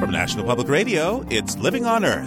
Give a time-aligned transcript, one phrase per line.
[0.00, 2.26] From National Public Radio, it's Living on Earth.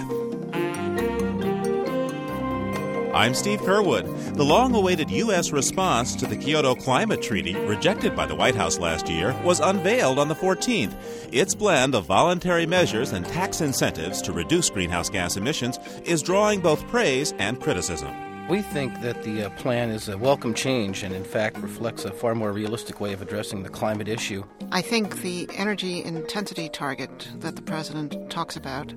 [3.15, 4.35] I'm Steve Curwood.
[4.35, 5.51] The long awaited U.S.
[5.51, 10.19] response to the Kyoto Climate Treaty, rejected by the White House last year, was unveiled
[10.19, 10.93] on the 14th.
[11.31, 16.61] Its blend of voluntary measures and tax incentives to reduce greenhouse gas emissions is drawing
[16.61, 18.22] both praise and criticism.
[18.49, 22.11] We think that the uh, plan is a welcome change and, in fact, reflects a
[22.11, 24.43] far more realistic way of addressing the climate issue.
[24.71, 28.93] I think the energy intensity target that the president talks about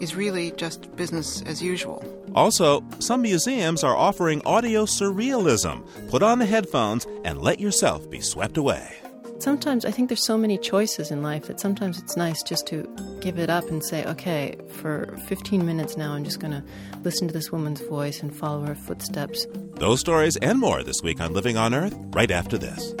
[0.00, 2.04] is really just business as usual.
[2.34, 5.82] Also, some museums are offering audio surrealism.
[6.10, 9.03] Put on the headphones and let yourself be swept away.
[9.44, 12.88] Sometimes I think there's so many choices in life that sometimes it's nice just to
[13.20, 16.64] give it up and say, okay, for 15 minutes now, I'm just going to
[17.02, 19.46] listen to this woman's voice and follow her footsteps.
[19.74, 22.94] Those stories and more this week on Living on Earth, right after this.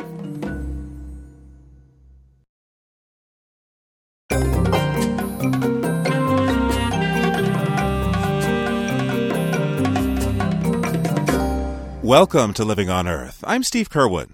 [12.02, 13.42] Welcome to Living on Earth.
[13.46, 14.32] I'm Steve Curwood.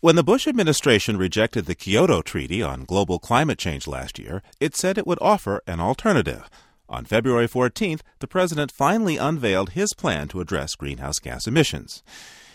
[0.00, 4.76] When the Bush administration rejected the Kyoto Treaty on global climate change last year, it
[4.76, 6.50] said it would offer an alternative.
[6.86, 12.02] On February 14th, the president finally unveiled his plan to address greenhouse gas emissions.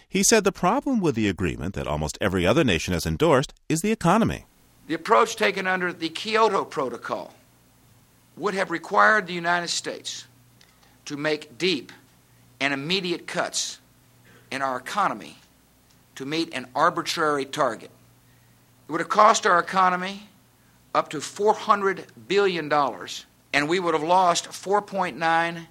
[0.07, 3.81] He said the problem with the agreement that almost every other nation has endorsed is
[3.81, 4.45] the economy.
[4.85, 7.33] The approach taken under the Kyoto Protocol
[8.37, 10.27] would have required the United States
[11.05, 11.91] to make deep
[12.59, 13.79] and immediate cuts
[14.51, 15.37] in our economy
[16.15, 17.91] to meet an arbitrary target.
[18.87, 20.23] It would have cost our economy
[20.93, 22.71] up to $400 billion,
[23.53, 25.67] and we would have lost 4.9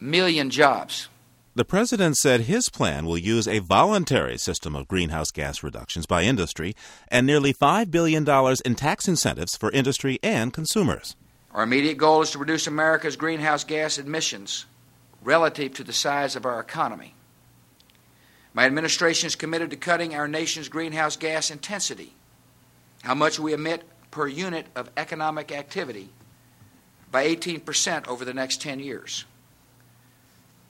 [0.00, 1.08] million jobs.
[1.54, 6.22] The president said his plan will use a voluntary system of greenhouse gas reductions by
[6.22, 6.74] industry
[7.08, 8.26] and nearly $5 billion
[8.64, 11.16] in tax incentives for industry and consumers.
[11.52, 14.66] Our immediate goal is to reduce America's greenhouse gas emissions
[15.22, 17.14] relative to the size of our economy.
[18.52, 22.14] My administration is committed to cutting our nation's greenhouse gas intensity,
[23.02, 26.10] how much we emit per unit of economic activity,
[27.12, 29.24] by 18% over the next 10 years.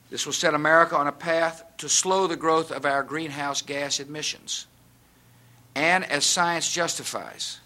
[0.09, 3.99] This will set America on a path to slow the growth of our greenhouse gas
[3.99, 4.67] emissions.
[5.73, 7.61] And as science justifies,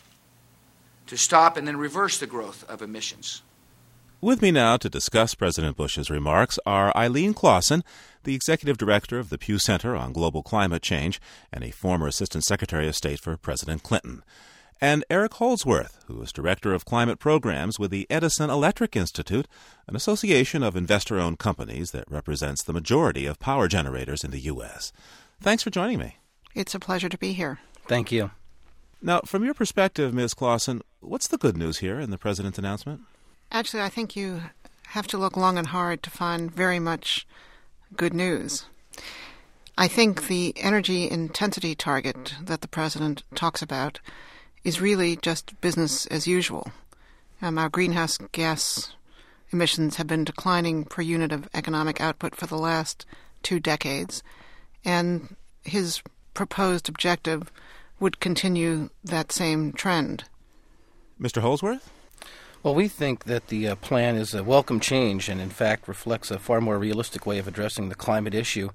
[1.07, 3.41] to stop and then reverse the growth of emissions.
[4.21, 7.83] With me now to discuss President Bush's remarks are Eileen Claussen,
[8.25, 11.21] the executive director of the Pew Center on Global Climate Change
[11.51, 14.23] and a former assistant secretary of state for President Clinton,
[14.81, 19.47] and Eric Holdsworth, who is director of climate programs with the Edison Electric Institute,
[19.87, 24.41] an association of investor owned companies that represents the majority of power generators in the
[24.41, 24.91] U.S.
[25.39, 26.17] Thanks for joining me.
[26.53, 27.59] It's a pleasure to be here.
[27.87, 28.31] Thank you.
[29.01, 30.33] Now, from your perspective, Ms.
[30.33, 33.01] Claussen, what's the good news here in the president's announcement?
[33.51, 34.41] Actually, I think you
[34.87, 37.27] have to look long and hard to find very much
[37.95, 38.65] good news.
[39.77, 43.99] I think the energy intensity target that the president talks about
[44.63, 46.71] is really just business as usual.
[47.41, 48.93] Um, our greenhouse gas
[49.51, 53.05] emissions have been declining per unit of economic output for the last
[53.43, 54.23] two decades,
[54.83, 56.01] and his
[56.33, 57.51] proposed objective
[57.99, 60.23] would continue that same trend.
[61.19, 61.41] Mr.
[61.41, 61.91] Holdsworth?
[62.65, 66.31] Well, we think that the uh, plan is a welcome change and, in fact, reflects
[66.31, 68.69] a far more realistic way of addressing the climate issue,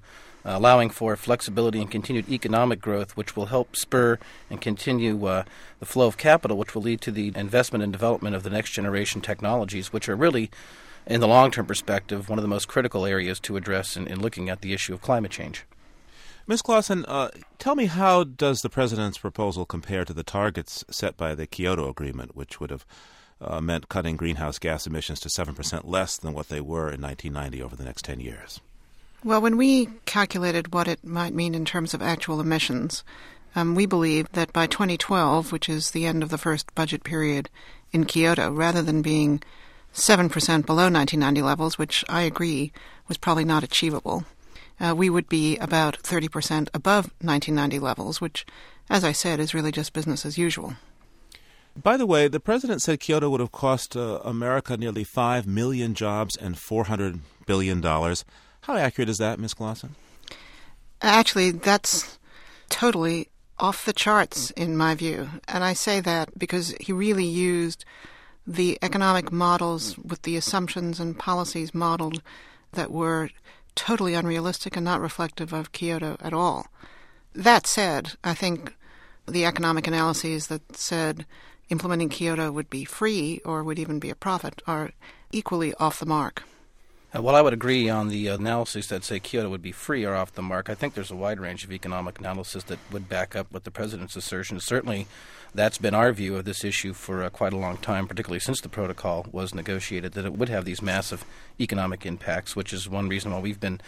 [0.45, 4.17] uh, allowing for flexibility and continued economic growth, which will help spur
[4.49, 5.43] and continue uh,
[5.81, 8.71] the flow of capital, which will lead to the investment and development of the next
[8.71, 10.49] generation technologies, which are really,
[11.05, 14.21] in the long term perspective, one of the most critical areas to address in, in
[14.21, 15.65] looking at the issue of climate change.
[16.47, 16.61] Ms.
[16.61, 17.27] Claussen, uh,
[17.59, 21.89] tell me how does the president's proposal compare to the targets set by the Kyoto
[21.89, 22.85] Agreement, which would have
[23.41, 27.61] uh, meant cutting greenhouse gas emissions to 7% less than what they were in 1990
[27.61, 28.59] over the next 10 years?
[29.23, 33.03] Well, when we calculated what it might mean in terms of actual emissions,
[33.55, 37.49] um, we believe that by 2012, which is the end of the first budget period
[37.91, 39.43] in Kyoto, rather than being
[39.93, 40.29] 7%
[40.65, 42.71] below 1990 levels, which I agree
[43.07, 44.25] was probably not achievable,
[44.79, 48.45] uh, we would be about 30% above 1990 levels, which,
[48.89, 50.75] as I said, is really just business as usual.
[51.75, 55.93] By the way, the president said Kyoto would have cost uh, America nearly 5 million
[55.93, 57.81] jobs and $400 billion.
[57.81, 59.53] How accurate is that, Ms.
[59.53, 59.91] Claussen?
[61.01, 62.19] Actually, that's
[62.69, 65.29] totally off the charts in my view.
[65.47, 67.85] And I say that because he really used
[68.45, 72.21] the economic models with the assumptions and policies modeled
[72.73, 73.29] that were
[73.75, 76.67] totally unrealistic and not reflective of Kyoto at all.
[77.33, 78.75] That said, I think
[79.27, 81.25] the economic analyses that said
[81.71, 84.91] implementing Kyoto would be free or would even be a profit are
[85.31, 86.43] equally off the mark.
[87.13, 90.15] Uh, well, I would agree on the analyses that say Kyoto would be free or
[90.15, 90.69] off the mark.
[90.69, 93.71] I think there's a wide range of economic analysis that would back up what the
[93.71, 94.61] president's assertion.
[94.61, 95.07] Certainly,
[95.53, 98.61] that's been our view of this issue for uh, quite a long time, particularly since
[98.61, 101.25] the protocol was negotiated, that it would have these massive
[101.59, 103.81] economic impacts, which is one reason why we've been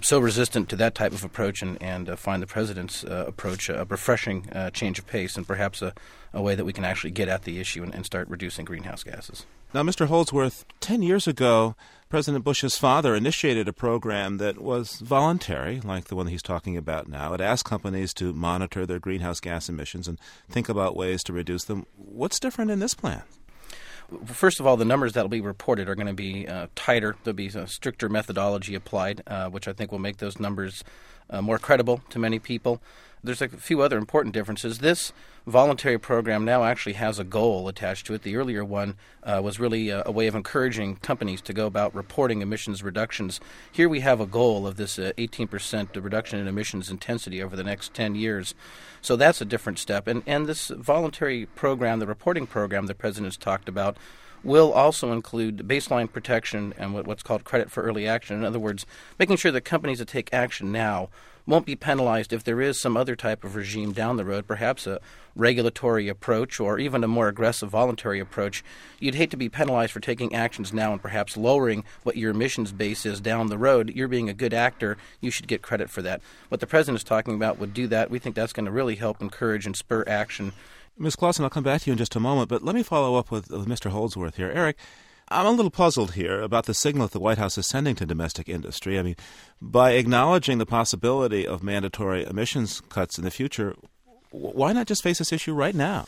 [0.00, 3.68] so resistant to that type of approach and, and uh, find the president's uh, approach
[3.68, 5.92] a refreshing uh, change of pace and perhaps a,
[6.32, 9.02] a, way that we can actually get at the issue and, and start reducing greenhouse
[9.02, 9.46] gases.
[9.74, 10.06] Now, Mr.
[10.06, 11.76] Holdsworth, 10 years ago,
[12.10, 17.08] President Bush's father initiated a program that was voluntary, like the one he's talking about
[17.08, 17.32] now.
[17.32, 20.18] It asked companies to monitor their greenhouse gas emissions and
[20.48, 21.86] think about ways to reduce them.
[21.96, 23.22] What's different in this plan?
[24.26, 27.16] First of all, the numbers that will be reported are going to be uh, tighter.
[27.24, 30.84] There'll be a stricter methodology applied, uh, which I think will make those numbers
[31.30, 32.80] uh, more credible to many people.
[33.24, 34.78] There's a few other important differences.
[34.78, 35.12] This
[35.46, 38.22] voluntary program now actually has a goal attached to it.
[38.22, 41.94] The earlier one uh, was really a, a, way of encouraging companies to go about
[41.94, 43.40] reporting emissions reductions.
[43.70, 47.64] Here we have a goal of this uh, 18% reduction in emissions intensity over the
[47.64, 48.54] next 10 years.
[49.00, 50.06] So that's a different step.
[50.06, 53.96] And, and this voluntary program, the reporting program the President's talked about,
[54.44, 58.36] will also include baseline protection and what's called credit for early action.
[58.36, 58.86] In other words,
[59.18, 61.10] making sure that companies that take action now
[61.46, 64.86] won't be penalized if there is some other type of regime down the road, perhaps
[64.86, 65.00] a
[65.34, 68.62] regulatory approach or even a more aggressive voluntary approach.
[69.00, 72.72] You'd hate to be penalized for taking actions now and perhaps lowering what your emissions
[72.72, 73.90] base is down the road.
[73.94, 74.96] You're being a good actor.
[75.20, 76.20] You should get credit for that.
[76.48, 78.10] What the president is talking about would do that.
[78.10, 80.52] We think that's going to really help encourage and spur action.
[80.98, 81.16] Ms.
[81.16, 83.30] Claussen, I'll come back to you in just a moment, but let me follow up
[83.30, 83.90] with, with Mr.
[83.90, 84.50] Holdsworth here.
[84.54, 84.76] Eric,
[85.32, 88.06] I'm a little puzzled here about the signal that the White House is sending to
[88.06, 88.98] domestic industry.
[88.98, 89.16] I mean,
[89.60, 93.74] by acknowledging the possibility of mandatory emissions cuts in the future,
[94.30, 96.06] why not just face this issue right now?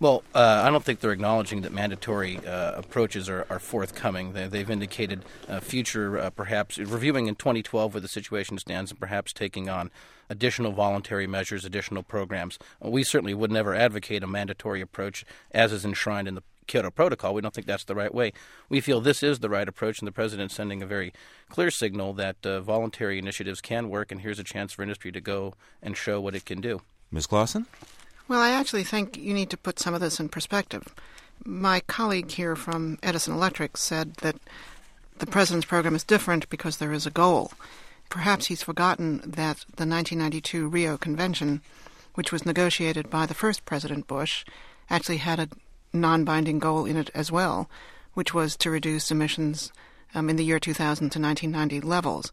[0.00, 4.32] Well, uh, I don't think they're acknowledging that mandatory uh, approaches are, are forthcoming.
[4.32, 8.98] They, have indicated uh, future, uh, perhaps reviewing in 2012 where the situation stands, and
[8.98, 9.90] perhaps taking on
[10.28, 12.58] additional voluntary measures, additional programs.
[12.80, 17.34] We certainly would never advocate a mandatory approach as is enshrined in the Kyoto Protocol.
[17.34, 18.32] We don't think that's the right way.
[18.68, 21.12] We feel this is the right approach, and the president's sending a very
[21.48, 25.20] clear signal that uh, voluntary initiatives can work, and here's a chance for industry to
[25.20, 26.80] go and show what it can do.
[27.10, 27.26] Ms.
[27.26, 27.66] Claussen?
[28.26, 30.94] Well, I actually think you need to put some of this in perspective.
[31.44, 34.36] My colleague here from Edison Electric said that
[35.18, 37.52] the president's program is different because there is a goal.
[38.08, 41.60] Perhaps he's forgotten that the 1992 Rio Convention,
[42.14, 44.44] which was negotiated by the first President Bush,
[44.88, 45.48] actually had a
[45.94, 47.70] non binding goal in it as well,
[48.14, 49.72] which was to reduce emissions
[50.14, 52.32] um, in the year 2000 to 1990 levels.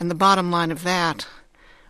[0.00, 1.26] And the bottom line of that,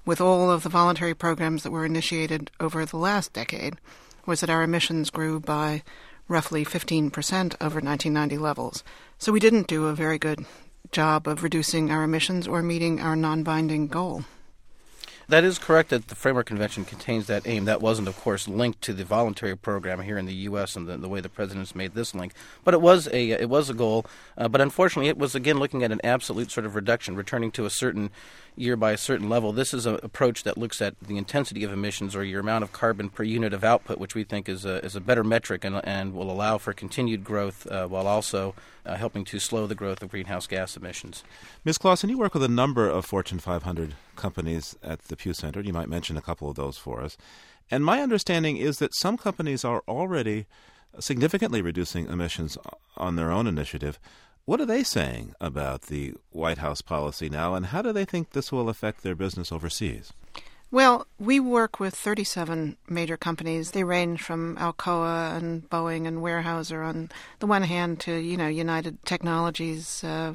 [0.05, 3.77] with all of the voluntary programs that were initiated over the last decade,
[4.27, 5.83] was that our emissions grew by
[6.29, 7.11] roughly 15%
[7.61, 8.85] over 1990 levels.
[9.19, 10.45] So we didn't do a very good
[10.91, 14.25] job of reducing our emissions or meeting our non binding goal.
[15.33, 17.65] That is correct that the Framework Convention contains that aim.
[17.65, 20.77] That wasn't, of course, linked to the voluntary program here in the U.S.
[20.77, 22.35] and the, the way the president's made this link.
[22.65, 24.05] But it was a it was a goal.
[24.37, 27.65] Uh, but unfortunately, it was again looking at an absolute sort of reduction, returning to
[27.65, 28.11] a certain
[28.57, 29.53] year by a certain level.
[29.53, 32.73] This is an approach that looks at the intensity of emissions or your amount of
[32.73, 35.81] carbon per unit of output, which we think is a, is a better metric and,
[35.85, 38.55] and will allow for continued growth uh, while also
[38.85, 41.25] uh, helping to slow the growth of greenhouse gas emissions.
[41.65, 41.79] Ms.
[41.79, 45.61] Claussen, you work with a number of Fortune 500 companies at the Pew Center.
[45.61, 47.17] You might mention a couple of those for us.
[47.71, 50.47] And my understanding is that some companies are already
[51.01, 52.59] significantly reducing emissions
[52.97, 53.99] on their own initiative.
[54.45, 58.31] What are they saying about the White House policy now, and how do they think
[58.31, 60.13] this will affect their business overseas?
[60.73, 63.71] Well, we work with 37 major companies.
[63.71, 68.49] They range from Alcoa and Boeing and Weyerhaeuser on the one hand to, you know,
[68.49, 70.35] United Technologies, uh,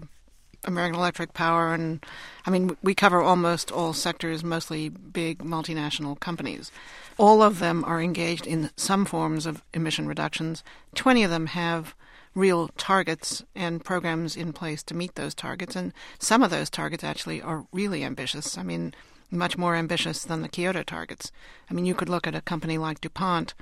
[0.64, 2.06] American Electric Power, and
[2.46, 6.72] I mean, we cover almost all sectors, mostly big multinational companies.
[7.18, 10.64] All of them are engaged in some forms of emission reductions.
[10.96, 11.94] 20 of them have
[12.38, 15.76] real targets and programs in place to meet those targets.
[15.76, 18.58] And some of those targets actually are really ambitious.
[18.58, 18.94] I mean,
[19.32, 21.32] much more ambitious than the Kyoto targets.
[21.70, 23.56] I mean, you could look at a company like DuPont,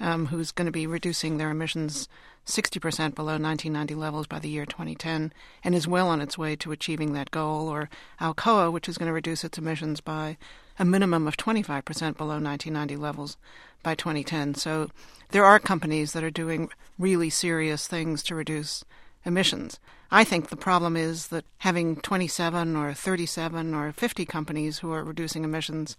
[0.00, 2.08] um, who's going to be reducing their emissions
[2.46, 6.72] 60% below 1990 levels by the year 2010 and is well on its way to
[6.72, 10.38] achieving that goal, or Alcoa, which is going to reduce its emissions by
[10.78, 11.84] a minimum of 25%
[12.16, 13.36] below 1990 levels
[13.82, 14.54] by 2010.
[14.54, 14.90] So
[15.30, 18.84] there are companies that are doing really serious things to reduce
[19.24, 19.80] emissions.
[20.10, 25.02] I think the problem is that having 27 or 37 or 50 companies who are
[25.02, 25.96] reducing emissions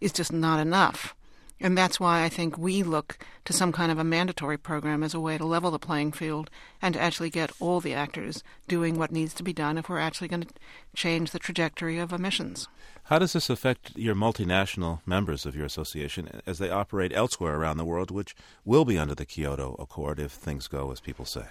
[0.00, 1.15] is just not enough.
[1.58, 5.14] And that's why I think we look to some kind of a mandatory program as
[5.14, 6.50] a way to level the playing field
[6.82, 9.98] and to actually get all the actors doing what needs to be done if we're
[9.98, 10.54] actually going to
[10.94, 12.68] change the trajectory of emissions.
[13.04, 17.78] How does this affect your multinational members of your association as they operate elsewhere around
[17.78, 21.46] the world, which will be under the Kyoto Accord if things go as people say?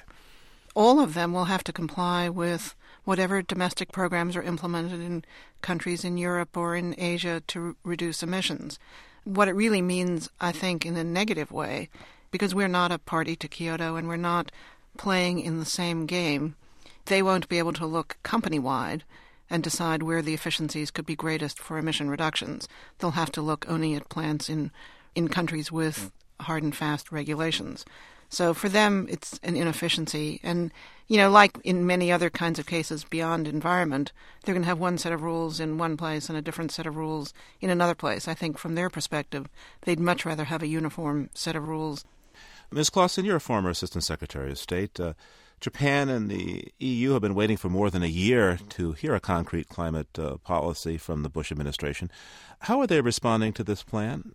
[0.76, 5.24] All of them will have to comply with whatever domestic programs are implemented in
[5.62, 8.78] countries in Europe or in Asia to reduce emissions
[9.26, 11.90] what it really means, I think, in a negative way,
[12.32, 14.52] because we're not a party to Kyoto and we're not
[14.98, 16.56] playing in the same game,
[17.06, 19.04] they won't be able to look company wide
[19.50, 22.68] and decide where the efficiencies could be greatest for emission reductions.
[22.98, 24.72] They'll have to look only at plants in,
[25.14, 27.86] in countries with hard and fast regulations.
[28.36, 30.42] So for them, it's an inefficiency.
[30.44, 30.74] And,
[31.08, 34.12] you know, like in many other kinds of cases beyond environment,
[34.44, 36.86] they're going to have one set of rules in one place and a different set
[36.86, 38.28] of rules in another place.
[38.28, 39.48] I think from their perspective,
[39.84, 42.04] they'd much rather have a uniform set of rules.
[42.72, 42.90] Ms.
[42.90, 45.00] Claussen, you're a former Assistant Secretary of State.
[45.00, 45.14] Uh,
[45.62, 49.22] Japan and the EU have been waiting for more than a year to hear a
[49.22, 52.12] concrete climate uh, policy from the Bush administration.
[52.60, 54.34] How are they responding to this plan?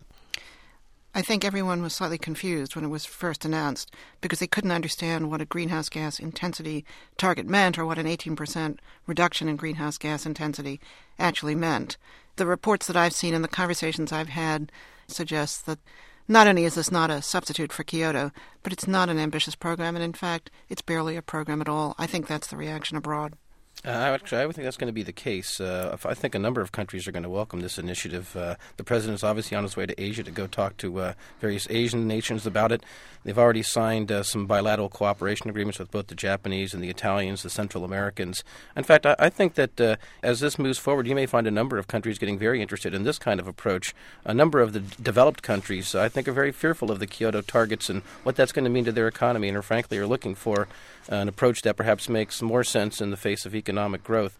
[1.13, 5.29] I think everyone was slightly confused when it was first announced because they couldn't understand
[5.29, 6.85] what a greenhouse gas intensity
[7.19, 10.81] target meant or what an 18% reduction in greenhouse gas intensity
[11.19, 11.97] actually meant.
[12.37, 14.71] The reports that I've seen and the conversations I've had
[15.09, 15.81] suggest that
[16.29, 18.31] not only is this not a substitute for Kyoto,
[18.63, 21.97] but it's not an ambitious program, and in fact, it's barely a program at all.
[21.99, 23.35] I think that's the reaction abroad.
[23.83, 25.59] Uh, actually, I would think that's going to be the case.
[25.59, 28.37] Uh, I think a number of countries are going to welcome this initiative.
[28.37, 31.13] Uh, the president is obviously on his way to Asia to go talk to uh,
[31.41, 32.83] various Asian nations about it.
[33.25, 37.43] They've already signed uh, some bilateral cooperation agreements with both the Japanese and the Italians,
[37.43, 38.45] the Central Americans.
[38.77, 41.51] In fact, I, I think that uh, as this moves forward, you may find a
[41.51, 43.95] number of countries getting very interested in this kind of approach.
[44.27, 47.89] A number of the developed countries, I think, are very fearful of the Kyoto targets
[47.89, 50.69] and what that's going to mean to their economy, and are frankly are looking for
[51.09, 54.39] an approach that perhaps makes more sense in the face of economic growth.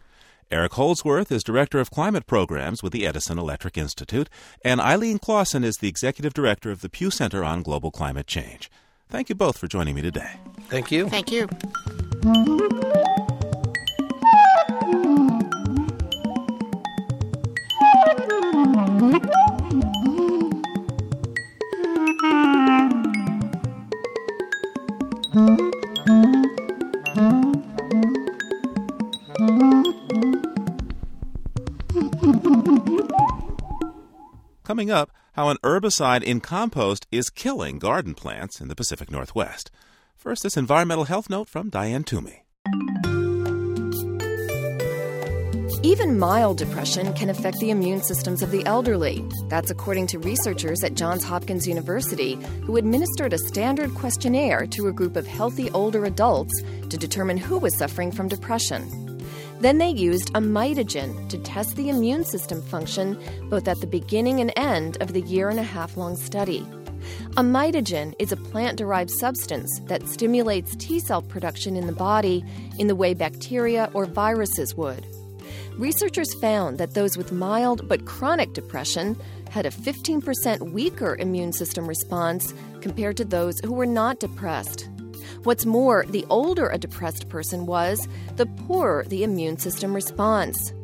[0.53, 4.29] Eric Holdsworth is Director of Climate Programs with the Edison Electric Institute,
[4.65, 8.69] and Eileen Claussen is the Executive Director of the Pew Center on Global Climate Change.
[9.09, 10.33] Thank you both for joining me today.
[10.69, 11.09] Thank you.
[11.09, 11.49] Thank you.
[34.71, 39.69] Coming up, how an herbicide in compost is killing garden plants in the Pacific Northwest.
[40.17, 42.45] First, this environmental health note from Diane Toomey.
[45.83, 49.25] Even mild depression can affect the immune systems of the elderly.
[49.49, 54.93] That's according to researchers at Johns Hopkins University who administered a standard questionnaire to a
[54.93, 59.10] group of healthy older adults to determine who was suffering from depression.
[59.61, 63.19] Then they used a mitogen to test the immune system function
[63.51, 66.67] both at the beginning and end of the year and a half long study.
[67.37, 72.45] A mitogen is a plant derived substance that stimulates T cell production in the body
[72.79, 75.07] in the way bacteria or viruses would.
[75.77, 79.17] Researchers found that those with mild but chronic depression
[79.51, 84.89] had a 15% weaker immune system response compared to those who were not depressed.
[85.43, 88.07] What's more, the older a depressed person was,
[88.37, 90.75] the poorer the immune system response.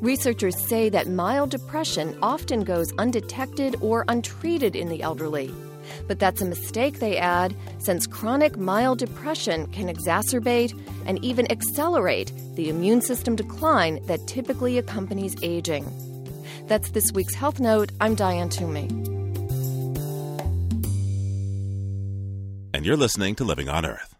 [0.00, 5.50] Researchers say that mild depression often goes undetected or untreated in the elderly.
[6.06, 12.30] But that's a mistake, they add, since chronic mild depression can exacerbate and even accelerate
[12.56, 15.90] the immune system decline that typically accompanies aging.
[16.66, 17.90] That's this week's Health Note.
[18.00, 19.13] I'm Diane Toomey.
[22.74, 24.13] And you're listening to Living on Earth.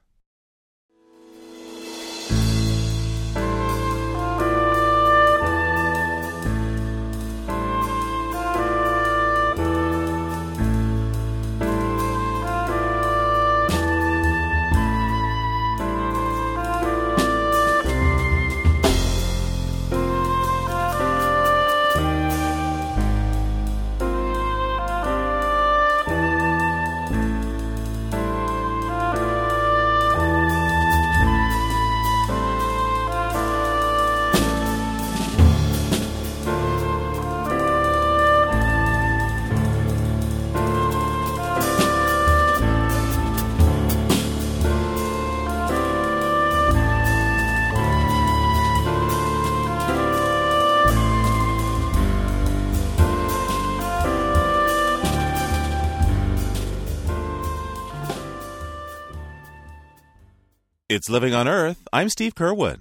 [61.05, 61.87] It's Living on Earth.
[61.93, 62.79] I'm Steve Curwood.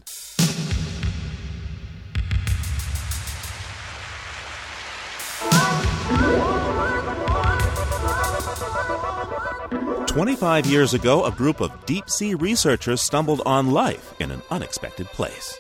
[10.07, 15.07] Twenty-five years ago, a group of deep sea researchers stumbled on life in an unexpected
[15.07, 15.59] place.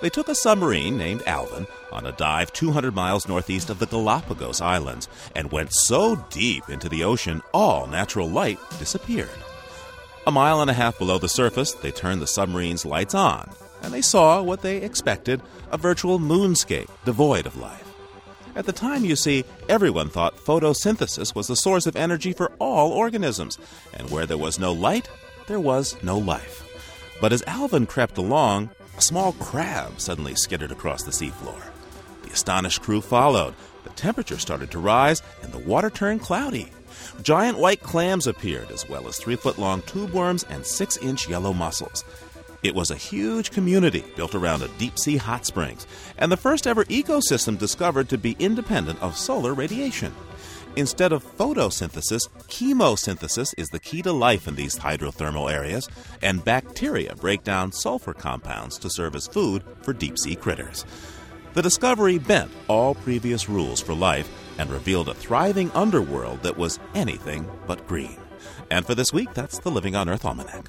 [0.00, 4.60] They took a submarine named Alvin on a dive 200 miles northeast of the Galapagos
[4.60, 9.28] Islands and went so deep into the ocean all natural light disappeared.
[10.26, 13.48] A mile and a half below the surface, they turned the submarine's lights on,
[13.80, 15.40] and they saw what they expected
[15.70, 17.94] a virtual moonscape devoid of life.
[18.56, 22.90] At the time, you see, everyone thought photosynthesis was the source of energy for all
[22.90, 23.56] organisms,
[23.94, 25.08] and where there was no light,
[25.46, 26.64] there was no life.
[27.20, 31.62] But as Alvin crept along, a small crab suddenly skittered across the seafloor.
[32.24, 33.54] The astonished crew followed.
[33.84, 36.72] The temperature started to rise, and the water turned cloudy.
[37.22, 41.28] Giant white clams appeared, as well as three foot long tube worms and six inch
[41.28, 42.04] yellow mussels.
[42.62, 45.86] It was a huge community built around a deep sea hot springs,
[46.18, 50.14] and the first ever ecosystem discovered to be independent of solar radiation.
[50.76, 55.88] Instead of photosynthesis, chemosynthesis is the key to life in these hydrothermal areas,
[56.20, 60.84] and bacteria break down sulfur compounds to serve as food for deep sea critters.
[61.54, 64.28] The discovery bent all previous rules for life
[64.58, 68.16] and revealed a thriving underworld that was anything but green.
[68.70, 70.66] And for this week, that's the Living on Earth Almanac.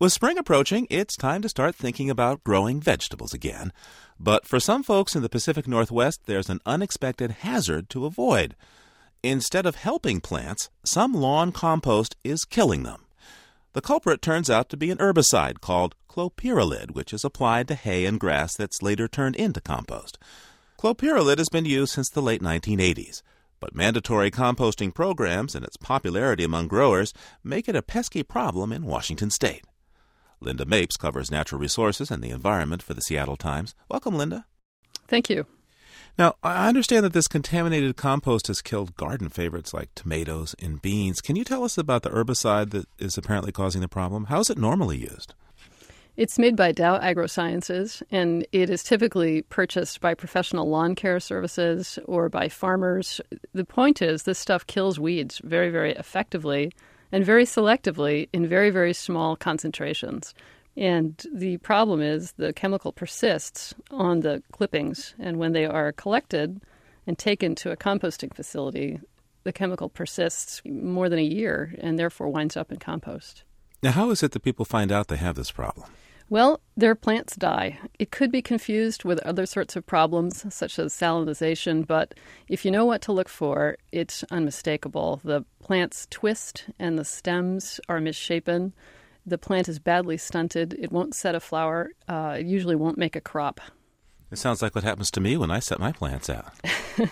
[0.00, 3.72] With spring approaching, it's time to start thinking about growing vegetables again.
[4.20, 8.54] But for some folks in the Pacific Northwest, there's an unexpected hazard to avoid.
[9.24, 13.06] Instead of helping plants, some lawn compost is killing them.
[13.74, 18.06] The culprit turns out to be an herbicide called clopyralid, which is applied to hay
[18.06, 20.18] and grass that's later turned into compost.
[20.78, 23.22] Clopyralid has been used since the late 1980s,
[23.60, 27.12] but mandatory composting programs and its popularity among growers
[27.44, 29.64] make it a pesky problem in Washington state.
[30.40, 33.74] Linda Mapes covers natural resources and the environment for the Seattle Times.
[33.90, 34.46] Welcome, Linda.
[35.08, 35.46] Thank you.
[36.18, 41.20] Now, I understand that this contaminated compost has killed garden favorites like tomatoes and beans.
[41.20, 44.24] Can you tell us about the herbicide that is apparently causing the problem?
[44.24, 45.34] How is it normally used?
[46.16, 52.00] It's made by Dow AgroSciences, and it is typically purchased by professional lawn care services
[52.06, 53.20] or by farmers.
[53.54, 56.72] The point is, this stuff kills weeds very, very effectively
[57.12, 60.34] and very selectively in very, very small concentrations.
[60.78, 66.60] And the problem is the chemical persists on the clippings, and when they are collected
[67.04, 69.00] and taken to a composting facility,
[69.42, 73.42] the chemical persists more than a year and therefore winds up in compost.
[73.82, 75.90] Now, how is it that people find out they have this problem?
[76.30, 77.78] Well, their plants die.
[77.98, 82.14] It could be confused with other sorts of problems, such as salinization, but
[82.48, 85.20] if you know what to look for, it's unmistakable.
[85.24, 88.74] The plants twist and the stems are misshapen.
[89.28, 90.74] The plant is badly stunted.
[90.78, 91.90] It won't set a flower.
[92.08, 93.60] Uh, it usually won't make a crop.
[94.30, 96.52] It sounds like what happens to me when I set my plants out.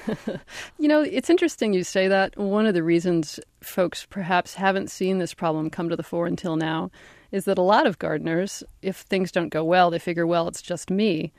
[0.79, 2.37] you know, it's interesting you say that.
[2.37, 6.57] One of the reasons folks perhaps haven't seen this problem come to the fore until
[6.57, 6.91] now
[7.33, 10.63] is that a lot of gardeners, if things don't go well, they figure, well, it's
[10.63, 11.33] just me.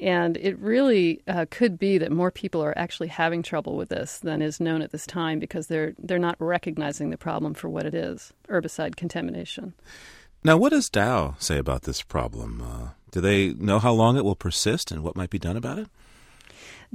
[0.00, 4.18] And it really uh, could be that more people are actually having trouble with this
[4.18, 7.84] than is known at this time because they're they're not recognizing the problem for what
[7.84, 9.74] it is: herbicide contamination.
[10.42, 12.62] Now, what does Dow say about this problem?
[12.62, 15.78] Uh, do they know how long it will persist and what might be done about
[15.78, 15.88] it?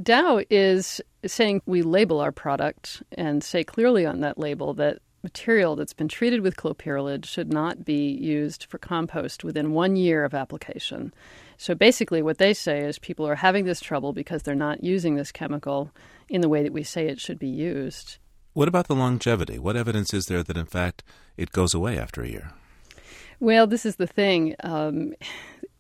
[0.01, 5.75] Dow is saying we label our product and say clearly on that label that material
[5.75, 10.33] that's been treated with clopyralid should not be used for compost within one year of
[10.33, 11.13] application.
[11.57, 15.15] So basically, what they say is people are having this trouble because they're not using
[15.15, 15.91] this chemical
[16.29, 18.17] in the way that we say it should be used.
[18.53, 19.59] What about the longevity?
[19.59, 21.03] What evidence is there that, in fact,
[21.37, 22.51] it goes away after a year?
[23.39, 24.55] Well, this is the thing.
[24.63, 25.13] Um,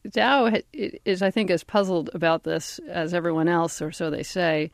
[0.09, 4.71] Dow is, I think, as puzzled about this as everyone else, or so they say.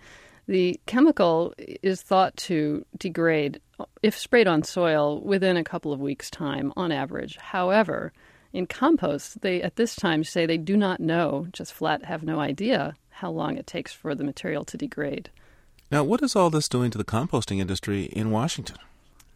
[0.48, 3.62] The chemical is thought to degrade
[4.04, 7.38] if sprayed on soil within a couple of weeks' time on average.
[7.38, 8.12] However,
[8.52, 12.40] in compost, they at this time say they do not know, just flat have no
[12.40, 15.30] idea how long it takes for the material to degrade.
[15.92, 18.78] Now, what is all this doing to the composting industry in Washington?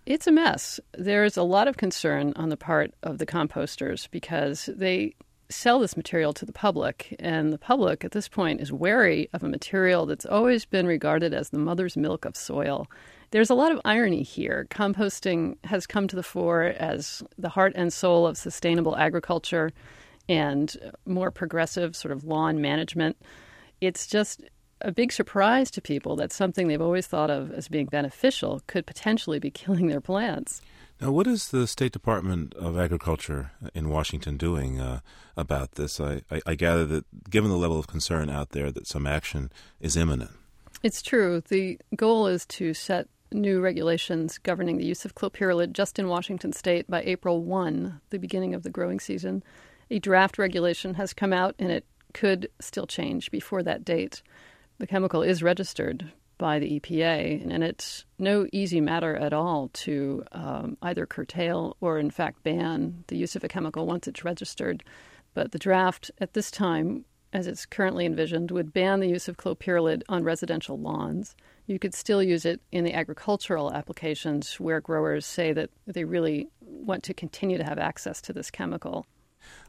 [0.05, 0.79] It's a mess.
[0.95, 5.15] There's a lot of concern on the part of the composters because they
[5.49, 9.43] sell this material to the public, and the public at this point is wary of
[9.43, 12.87] a material that's always been regarded as the mother's milk of soil.
[13.31, 14.67] There's a lot of irony here.
[14.69, 19.71] Composting has come to the fore as the heart and soul of sustainable agriculture
[20.29, 23.17] and more progressive sort of lawn management.
[23.81, 24.41] It's just
[24.85, 28.85] a big surprise to people that something they've always thought of as being beneficial could
[28.85, 30.61] potentially be killing their plants.
[31.01, 35.01] Now, what is the State Department of Agriculture in Washington doing uh,
[35.35, 35.99] about this?
[35.99, 39.51] I, I, I, gather that, given the level of concern out there, that some action
[39.81, 40.31] is imminent.
[40.83, 41.41] It's true.
[41.49, 46.53] The goal is to set new regulations governing the use of clopyralid just in Washington
[46.53, 49.43] State by April 1, the beginning of the growing season.
[49.91, 54.21] A draft regulation has come out, and it could still change before that date.
[54.77, 60.23] The chemical is registered by the EPA, and it's no easy matter at all to
[60.33, 64.83] um, either curtail or, in fact, ban the use of a chemical once it's registered.
[65.33, 69.37] But the draft at this time, as it's currently envisioned, would ban the use of
[69.37, 71.35] clopyralid on residential lawns.
[71.67, 76.49] You could still use it in the agricultural applications where growers say that they really
[76.59, 79.05] want to continue to have access to this chemical.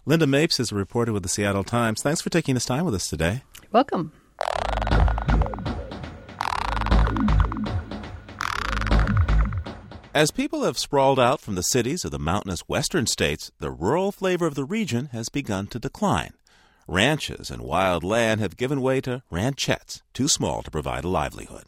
[0.05, 2.03] Linda Mapes is a reporter with the Seattle Times.
[2.03, 3.43] Thanks for taking this time with us today.
[3.71, 4.13] Welcome.
[10.17, 14.11] As people have sprawled out from the cities of the mountainous western states, the rural
[14.11, 16.33] flavor of the region has begun to decline.
[16.89, 21.65] Ranches and wild land have given way to ranchettes, too small to provide a livelihood.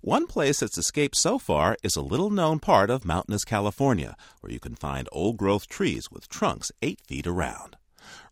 [0.00, 4.54] One place that's escaped so far is a little known part of mountainous California, where
[4.54, 7.76] you can find old growth trees with trunks eight feet around.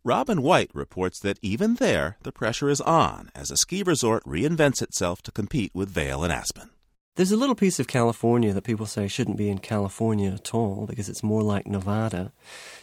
[0.02, 4.80] Robin White reports that even there, the pressure is on as a ski resort reinvents
[4.80, 6.70] itself to compete with Vail and Aspen.
[7.16, 10.84] There's a little piece of California that people say shouldn't be in California at all
[10.84, 12.32] because it's more like Nevada.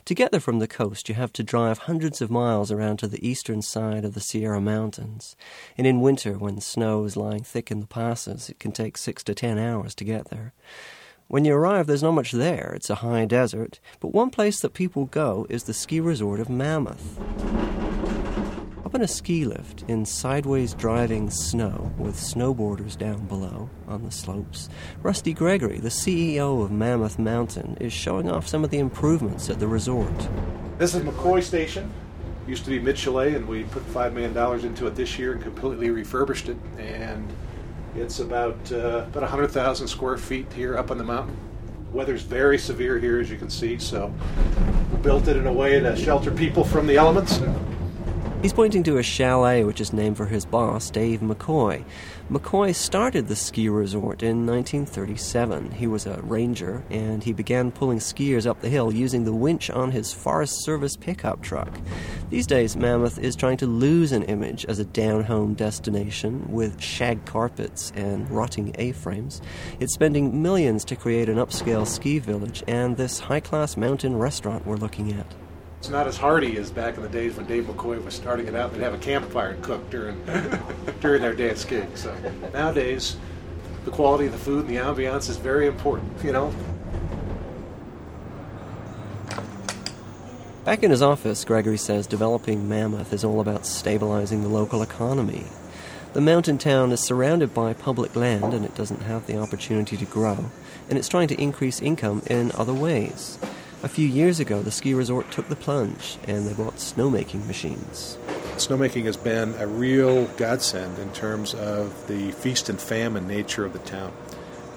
[0.06, 3.10] To get there from the coast, you have to drive hundreds of miles around to
[3.10, 5.36] the eastern side of the Sierra Mountains.
[5.78, 9.22] And in winter, when snow is lying thick in the passes, it can take six
[9.26, 10.54] to ten hours to get there.
[11.28, 12.72] When you arrive, there's not much there.
[12.74, 13.82] It's a high desert.
[14.00, 17.20] But one place that people go is the ski resort of Mammoth.
[18.92, 24.12] Up in a ski lift in sideways driving snow with snowboarders down below on the
[24.12, 24.68] slopes,
[25.02, 29.62] Rusty Gregory, the CEO of Mammoth Mountain, is showing off some of the improvements at
[29.62, 30.28] the resort.
[30.78, 31.90] This is McCoy Station.
[32.46, 35.42] Used to be Mid Chalet, and we put $5 million into it this year and
[35.42, 36.58] completely refurbished it.
[36.78, 37.32] And
[37.96, 41.38] it's about, uh, about 100,000 square feet here up on the mountain.
[41.94, 44.14] Weather's very severe here, as you can see, so
[44.92, 47.40] we built it in a way to shelter people from the elements.
[48.42, 51.84] He's pointing to a chalet which is named for his boss, Dave McCoy.
[52.32, 55.70] McCoy started the ski resort in 1937.
[55.70, 59.70] He was a ranger and he began pulling skiers up the hill using the winch
[59.70, 61.70] on his Forest Service pickup truck.
[62.32, 66.82] These days, Mammoth is trying to lose an image as a down home destination with
[66.82, 69.40] shag carpets and rotting A frames.
[69.80, 74.66] It's spending millions to create an upscale ski village and this high class mountain restaurant
[74.66, 75.28] we're looking at.
[75.82, 78.54] It's not as hearty as back in the days when Dave McCoy was starting it
[78.54, 78.72] out.
[78.72, 80.24] They'd have a campfire and cook during
[81.02, 81.96] during their of skiing.
[81.96, 82.16] So
[82.54, 83.18] nowadays,
[83.84, 86.24] the quality of the food and the ambiance is very important.
[86.24, 86.54] You know.
[90.66, 95.46] Back in his office, Gregory says developing Mammoth is all about stabilizing the local economy.
[96.14, 100.06] The mountain town is surrounded by public land and it doesn't have the opportunity to
[100.06, 100.52] grow,
[100.90, 103.40] and it's trying to increase income in other ways.
[103.84, 108.16] A few years ago, the ski resort took the plunge and they bought snowmaking machines.
[108.58, 113.74] Snowmaking has been a real godsend in terms of the feast and famine nature of
[113.74, 114.14] the town.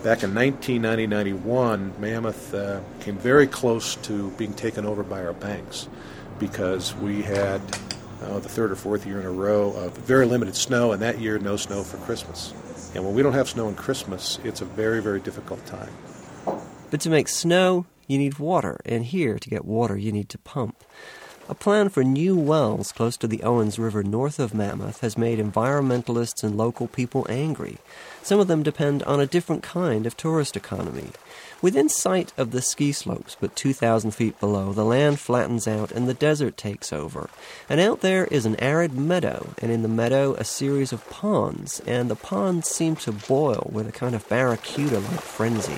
[0.03, 5.35] Back in 1990 91, Mammoth uh, came very close to being taken over by our
[5.35, 5.87] banks
[6.39, 7.61] because we had
[8.23, 11.19] uh, the third or fourth year in a row of very limited snow, and that
[11.19, 12.55] year, no snow for Christmas.
[12.95, 15.91] And when we don't have snow in Christmas, it's a very, very difficult time.
[16.91, 20.39] But to make snow, you need water, and here, to get water, you need to
[20.39, 20.85] pump.
[21.47, 25.39] A plan for new wells close to the Owens River north of Mammoth has made
[25.39, 27.77] environmentalists and local people angry.
[28.23, 31.11] Some of them depend on a different kind of tourist economy.
[31.61, 36.09] Within sight of the ski slopes, but 2,000 feet below, the land flattens out and
[36.09, 37.29] the desert takes over.
[37.69, 41.81] And out there is an arid meadow, and in the meadow, a series of ponds,
[41.81, 45.77] and the ponds seem to boil with a kind of barracuda like frenzy.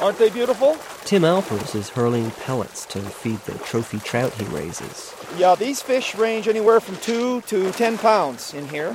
[0.00, 0.76] Aren't they beautiful?
[1.04, 5.14] Tim Alpers is hurling pellets to feed the trophy trout he raises.
[5.38, 8.94] Yeah, these fish range anywhere from 2 to 10 pounds in here.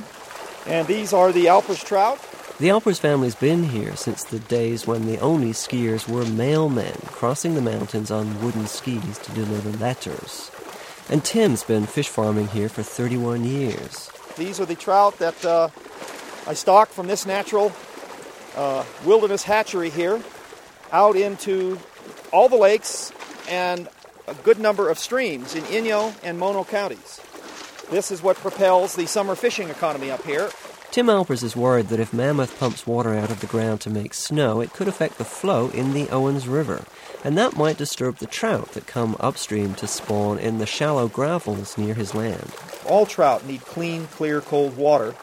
[0.66, 2.20] And these are the Alpers trout.
[2.60, 7.56] The Alpers family's been here since the days when the only skiers were mailmen crossing
[7.56, 10.52] the mountains on wooden skis to deliver letters.
[11.08, 14.08] And Tim's been fish farming here for 31 years.
[14.36, 15.68] These are the trout that uh,
[16.46, 17.72] I stocked from this natural
[18.54, 20.22] uh, wilderness hatchery here
[20.92, 21.78] out into
[22.32, 23.12] all the lakes
[23.48, 23.88] and
[24.28, 27.20] a good number of streams in Inyo and Mono counties.
[27.90, 30.50] This is what propels the summer fishing economy up here.
[30.92, 34.12] Tim Alpers is worried that if Mammoth pumps water out of the ground to make
[34.12, 36.84] snow, it could affect the flow in the Owens River,
[37.24, 41.78] and that might disturb the trout that come upstream to spawn in the shallow gravels
[41.78, 42.52] near his land.
[42.84, 45.14] All trout need clean, clear, cold water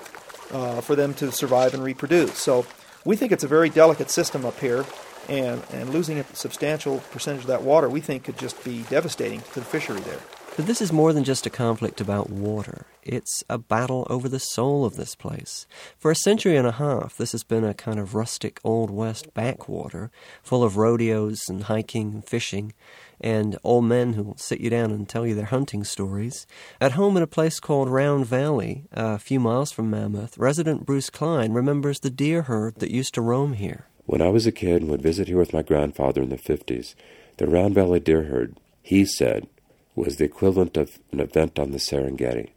[0.52, 2.40] uh, for them to survive and reproduce.
[2.40, 2.66] So
[3.06, 4.86] we think it's a very delicate system up here,
[5.30, 9.42] and, and losing a substantial percentage of that water we think could just be devastating
[9.54, 10.20] to the fishery there.
[10.60, 12.86] But this is more than just a conflict about water.
[13.02, 15.66] It's a battle over the soul of this place.
[15.98, 19.34] For a century and a half, this has been a kind of rustic Old West
[19.34, 20.12] backwater,
[20.44, 22.74] full of rodeos and hiking and fishing,
[23.22, 26.46] and old men who'll sit you down and tell you their hunting stories.
[26.82, 31.10] At home in a place called Round Valley, a few miles from Mammoth, resident Bruce
[31.10, 33.89] Klein remembers the deer herd that used to roam here.
[34.10, 36.96] When I was a kid and would visit here with my grandfather in the 50s,
[37.38, 39.48] the Round Valley deer herd, he said,
[39.94, 42.50] was the equivalent of an event on the Serengeti.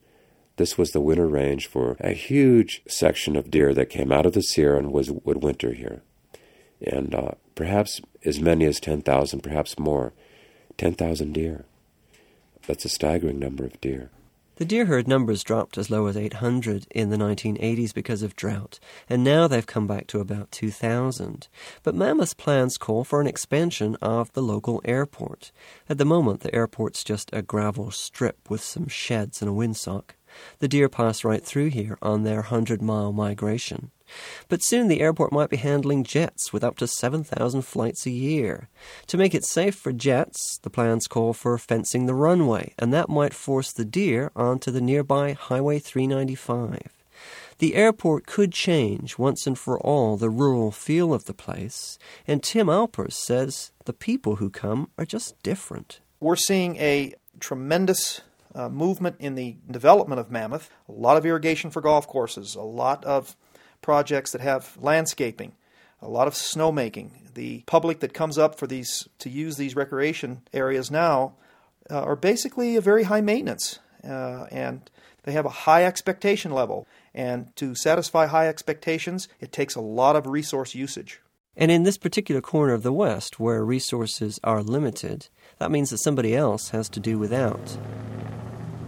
[0.56, 4.32] This was the winter range for a huge section of deer that came out of
[4.32, 6.00] the Sierra and was, would winter here.
[6.80, 10.14] And uh, perhaps as many as 10,000, perhaps more.
[10.78, 11.66] 10,000 deer.
[12.66, 14.08] That's a staggering number of deer.
[14.56, 18.78] The deer herd numbers dropped as low as 800 in the 1980s because of drought,
[19.08, 21.48] and now they've come back to about 2,000.
[21.82, 25.52] But Mammoth's plans call for an expansion of the local airport.
[25.88, 30.16] At the moment, the airport's just a gravel strip with some sheds and a windsock.
[30.58, 33.90] The deer pass right through here on their 100 mile migration.
[34.48, 38.68] But soon the airport might be handling jets with up to 7,000 flights a year.
[39.06, 43.08] To make it safe for jets, the plans call for fencing the runway, and that
[43.08, 47.02] might force the deer onto the nearby Highway 395.
[47.58, 52.42] The airport could change once and for all the rural feel of the place, and
[52.42, 56.00] Tim Alpers says the people who come are just different.
[56.18, 58.20] We're seeing a tremendous
[58.54, 62.62] uh, movement in the development of Mammoth, a lot of irrigation for golf courses, a
[62.62, 63.36] lot of
[63.82, 65.52] projects that have landscaping,
[66.00, 67.34] a lot of snowmaking.
[67.34, 71.34] The public that comes up for these to use these recreation areas now
[71.90, 74.90] uh, are basically a very high maintenance, uh, and
[75.24, 76.86] they have a high expectation level.
[77.14, 81.20] And to satisfy high expectations, it takes a lot of resource usage.
[81.56, 85.98] And in this particular corner of the West, where resources are limited, that means that
[85.98, 87.76] somebody else has to do without.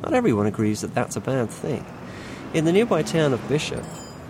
[0.02, 1.84] Not everyone agrees that that's a bad thing.
[2.54, 3.84] In the nearby town of Bishop,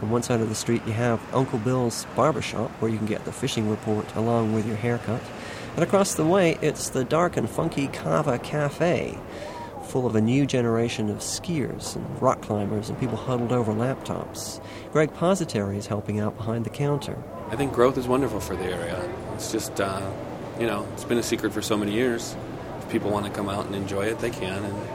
[0.05, 3.07] on one side of the street, you have Uncle Bill's barber shop, where you can
[3.07, 5.23] get the fishing report along with your haircut.
[5.75, 9.19] And across the way, it's the dark and funky Kava Cafe,
[9.87, 14.62] full of a new generation of skiers and rock climbers and people huddled over laptops.
[14.93, 17.17] Greg Positeri is helping out behind the counter.
[17.51, 19.11] I think growth is wonderful for the area.
[19.35, 20.11] It's just, uh,
[20.61, 22.37] you know, it's been a secret for so many years.
[22.81, 24.88] If people want to come out and enjoy it, they can, and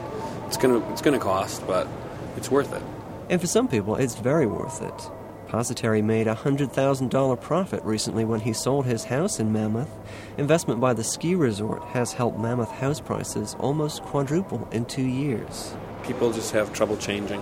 [0.46, 1.88] it's gonna it's gonna cost, but
[2.36, 2.82] it's worth it.
[3.30, 5.10] And for some people, it's very worth it.
[5.46, 9.88] Positeri made a $100,000 profit recently when he sold his house in Mammoth.
[10.36, 15.76] Investment by the ski resort has helped Mammoth house prices almost quadruple in two years.
[16.02, 17.40] People just have trouble changing,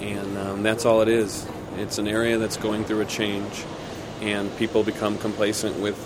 [0.00, 1.46] and um, that's all it is.
[1.76, 3.62] It's an area that's going through a change,
[4.22, 5.98] and people become complacent with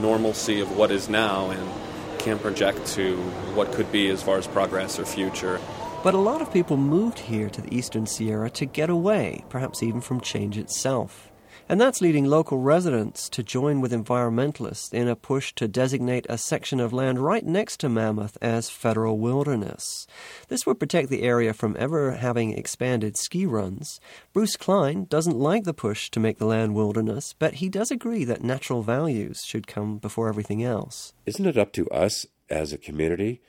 [0.00, 3.16] normalcy of what is now and can't project to
[3.54, 5.60] what could be as far as progress or future.
[6.02, 9.82] But a lot of people moved here to the Eastern Sierra to get away, perhaps
[9.82, 11.30] even from change itself.
[11.68, 16.38] And that's leading local residents to join with environmentalists in a push to designate a
[16.38, 20.06] section of land right next to Mammoth as federal wilderness.
[20.48, 24.00] This would protect the area from ever having expanded ski runs.
[24.32, 28.24] Bruce Klein doesn't like the push to make the land wilderness, but he does agree
[28.24, 31.12] that natural values should come before everything else.
[31.26, 33.42] Isn't it up to us as a community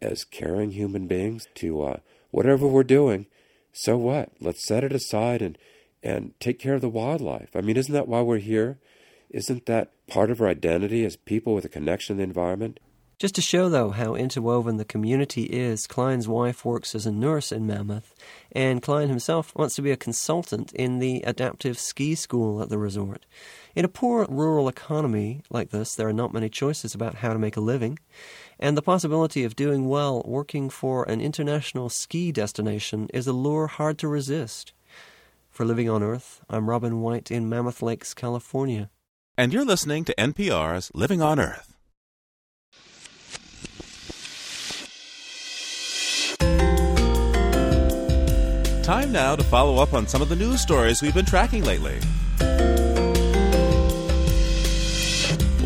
[0.00, 1.96] as caring human beings to uh,
[2.30, 3.26] whatever we're doing.
[3.72, 4.30] So what?
[4.40, 5.58] Let's set it aside and
[6.02, 7.56] and take care of the wildlife.
[7.56, 8.78] I mean, isn't that why we're here?
[9.30, 12.78] Isn't that part of our identity as people with a connection to the environment?
[13.18, 17.50] Just to show, though, how interwoven the community is, Klein's wife works as a nurse
[17.50, 18.14] in Mammoth,
[18.52, 22.76] and Klein himself wants to be a consultant in the adaptive ski school at the
[22.76, 23.24] resort.
[23.74, 27.38] In a poor rural economy like this, there are not many choices about how to
[27.38, 27.98] make a living
[28.58, 33.66] and the possibility of doing well working for an international ski destination is a lure
[33.66, 34.72] hard to resist.
[35.50, 38.90] For Living on Earth, I'm Robin White in Mammoth Lakes, California.
[39.38, 41.76] And you're listening to NPR's Living on Earth.
[48.82, 51.98] Time now to follow up on some of the news stories we've been tracking lately.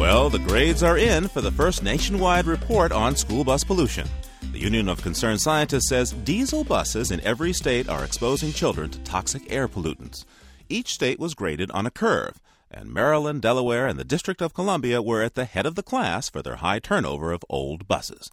[0.01, 4.09] Well, the grades are in for the first nationwide report on school bus pollution.
[4.51, 8.99] The Union of Concerned Scientists says diesel buses in every state are exposing children to
[9.01, 10.25] toxic air pollutants.
[10.71, 15.03] each state was graded on a curve, and Maryland, Delaware, and the District of Columbia
[15.03, 18.31] were at the head of the class for their high turnover of old buses.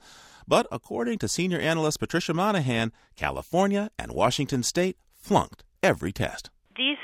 [0.47, 6.49] But according to senior analyst Patricia Monahan, California and Washington State flunked every test.
[6.77, 6.97] These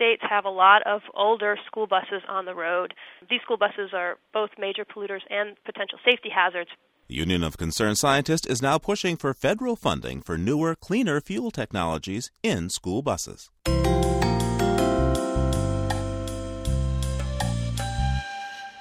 [0.00, 2.94] states have a lot of older school buses on the road.
[3.28, 6.70] These school buses are both major polluters and potential safety hazards.
[7.08, 11.50] The Union of Concerned Scientists is now pushing for federal funding for newer, cleaner fuel
[11.50, 13.50] technologies in school buses.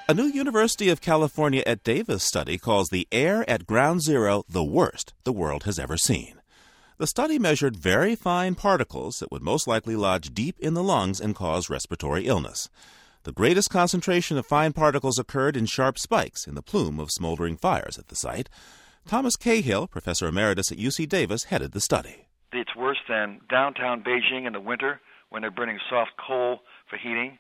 [0.07, 4.63] A new University of California at Davis study calls the air at ground zero the
[4.63, 6.38] worst the world has ever seen.
[6.99, 11.21] The study measured very fine particles that would most likely lodge deep in the lungs
[11.21, 12.67] and cause respiratory illness.
[13.23, 17.55] The greatest concentration of fine particles occurred in sharp spikes in the plume of smoldering
[17.55, 18.49] fires at the site.
[19.07, 22.27] Thomas Cahill, professor emeritus at UC Davis, headed the study.
[22.51, 26.59] It's worse than downtown Beijing in the winter when they're burning soft coal
[26.89, 27.37] for heating.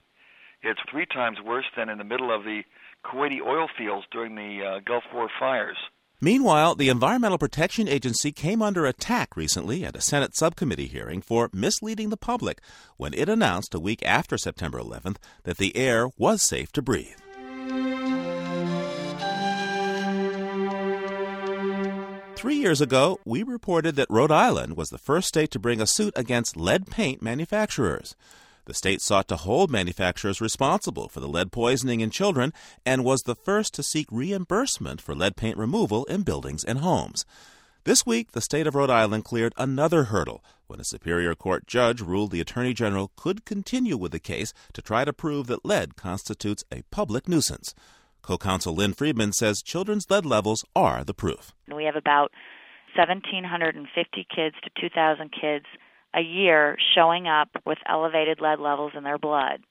[0.63, 2.61] It's three times worse than in the middle of the
[3.03, 5.75] Kuwaiti oil fields during the uh, Gulf War fires.
[6.21, 11.49] Meanwhile, the Environmental Protection Agency came under attack recently at a Senate subcommittee hearing for
[11.53, 12.59] misleading the public
[12.97, 17.15] when it announced a week after September 11th that the air was safe to breathe.
[22.35, 25.87] Three years ago, we reported that Rhode Island was the first state to bring a
[25.87, 28.15] suit against lead paint manufacturers.
[28.69, 32.53] The state sought to hold manufacturers responsible for the lead poisoning in children
[32.85, 37.25] and was the first to seek reimbursement for lead paint removal in buildings and homes.
[37.83, 41.99] This week, the state of Rhode Island cleared another hurdle when a Superior Court judge
[41.99, 45.95] ruled the Attorney General could continue with the case to try to prove that lead
[45.95, 47.73] constitutes a public nuisance.
[48.21, 51.53] Co counsel Lynn Friedman says children's lead levels are the proof.
[51.75, 52.31] We have about
[52.95, 55.65] 1,750 kids to 2,000 kids
[56.15, 59.61] a year showing up with elevated lead levels in their blood.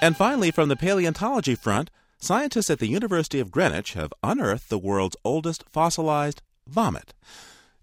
[0.00, 4.78] And finally, from the paleontology front, scientists at the University of Greenwich have unearthed the
[4.78, 7.14] world's oldest fossilized vomit.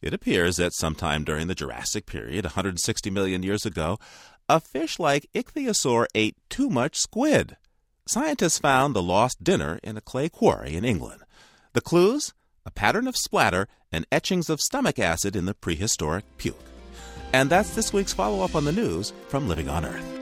[0.01, 3.99] It appears that sometime during the Jurassic period, 160 million years ago,
[4.49, 7.57] a fish like ichthyosaur ate too much squid.
[8.07, 11.21] Scientists found the lost dinner in a clay quarry in England.
[11.73, 12.33] The clues?
[12.65, 16.56] A pattern of splatter, and etchings of stomach acid in the prehistoric puke.
[17.34, 20.17] And that's this week's follow up on the news from Living on Earth.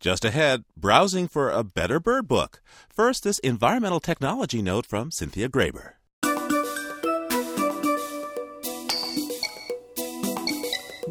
[0.00, 2.60] Just ahead, browsing for a better bird book.
[2.88, 5.92] First, this environmental technology note from Cynthia Graber.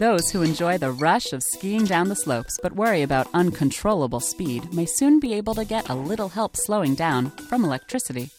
[0.02, 4.74] Those who enjoy the rush of skiing down the slopes but worry about uncontrollable speed
[4.74, 8.32] may soon be able to get a little help slowing down from electricity.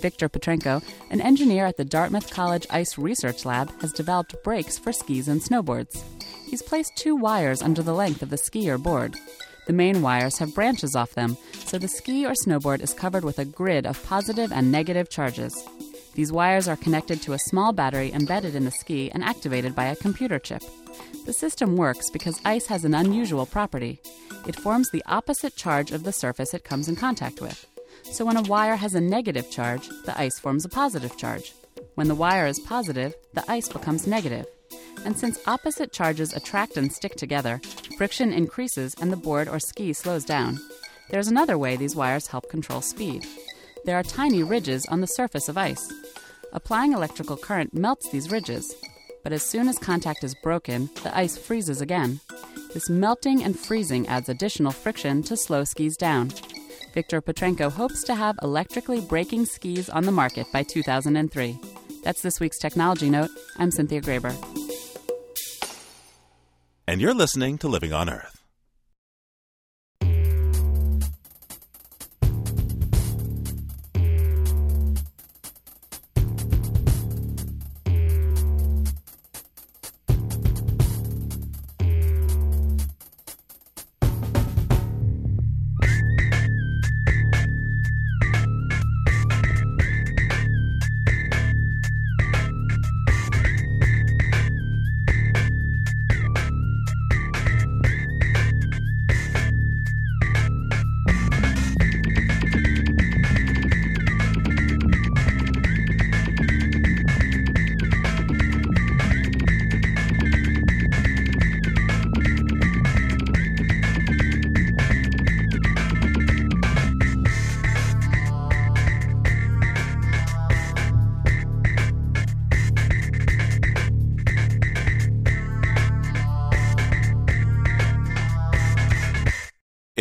[0.00, 4.92] Victor Petrenko, an engineer at the Dartmouth College Ice Research Lab, has developed brakes for
[4.92, 6.00] skis and snowboards.
[6.46, 9.16] He's placed two wires under the length of the ski or board.
[9.66, 13.40] The main wires have branches off them, so the ski or snowboard is covered with
[13.40, 15.60] a grid of positive and negative charges.
[16.20, 19.86] These wires are connected to a small battery embedded in the ski and activated by
[19.86, 20.62] a computer chip.
[21.24, 24.02] The system works because ice has an unusual property.
[24.46, 27.66] It forms the opposite charge of the surface it comes in contact with.
[28.12, 31.54] So when a wire has a negative charge, the ice forms a positive charge.
[31.94, 34.44] When the wire is positive, the ice becomes negative.
[35.06, 37.62] And since opposite charges attract and stick together,
[37.96, 40.60] friction increases and the board or ski slows down.
[41.08, 43.26] There's another way these wires help control speed.
[43.86, 45.90] There are tiny ridges on the surface of ice.
[46.52, 48.74] Applying electrical current melts these ridges,
[49.22, 52.20] but as soon as contact is broken, the ice freezes again.
[52.74, 56.30] This melting and freezing adds additional friction to slow skis down.
[56.92, 61.58] Victor Petrenko hopes to have electrically braking skis on the market by 2003.
[62.02, 63.30] That's this week's Technology Note.
[63.58, 64.34] I'm Cynthia Graber.
[66.88, 68.29] And you're listening to Living on Earth.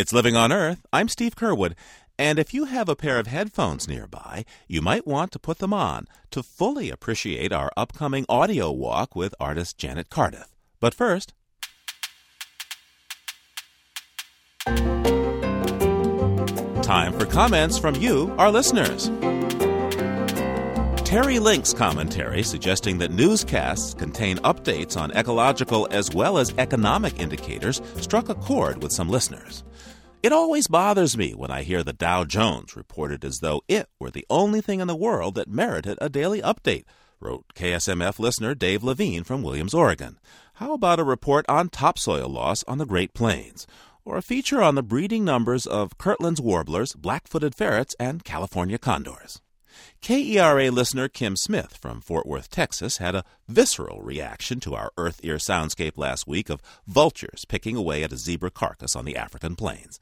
[0.10, 0.88] It's Living on Earth.
[0.92, 1.76] I'm Steve Curwood.
[2.18, 5.72] And if you have a pair of headphones nearby, you might want to put them
[5.72, 10.48] on to fully appreciate our upcoming audio walk with artist Janet Cardiff.
[10.80, 11.36] But first,
[16.82, 19.12] time for comments from you, our listeners.
[21.08, 27.80] Terry Link's commentary suggesting that newscasts contain updates on ecological as well as economic indicators
[27.98, 29.64] struck a chord with some listeners.
[30.22, 34.12] It always bothers me when I hear the Dow Jones reported as though it were
[34.12, 36.84] the only thing in the world that merited a daily update,
[37.22, 40.20] wrote KSMF listener Dave Levine from Williams, Oregon.
[40.56, 43.66] How about a report on topsoil loss on the Great Plains?
[44.04, 48.78] Or a feature on the breeding numbers of Kirtland's warblers, black footed ferrets, and California
[48.78, 49.40] condors?
[50.02, 55.20] KERA listener Kim Smith from Fort Worth, Texas, had a visceral reaction to our Earth
[55.24, 59.56] Ear soundscape last week of vultures picking away at a zebra carcass on the African
[59.56, 60.00] plains.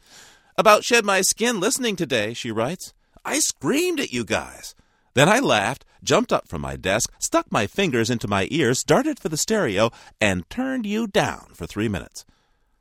[0.57, 2.93] About shed my skin listening today, she writes.
[3.23, 4.73] I screamed at you guys.
[5.13, 9.19] Then I laughed, jumped up from my desk, stuck my fingers into my ears, started
[9.19, 12.23] for the stereo, and turned you down for three minutes.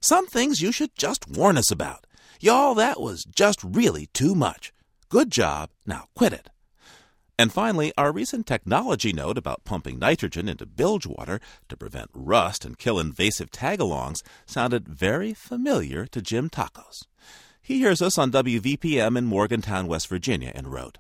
[0.01, 2.07] Some things you should just warn us about.
[2.40, 4.72] Y'all, that was just really too much.
[5.09, 5.70] Good job.
[5.86, 6.51] Now quit it.
[7.39, 12.64] And finally, our recent technology note about pumping nitrogen into bilge water to prevent rust
[12.64, 17.03] and kill invasive tagalongs sounded very familiar to Jim Tacos.
[17.61, 20.97] He hears us on WVPM in Morgantown, West Virginia, and wrote,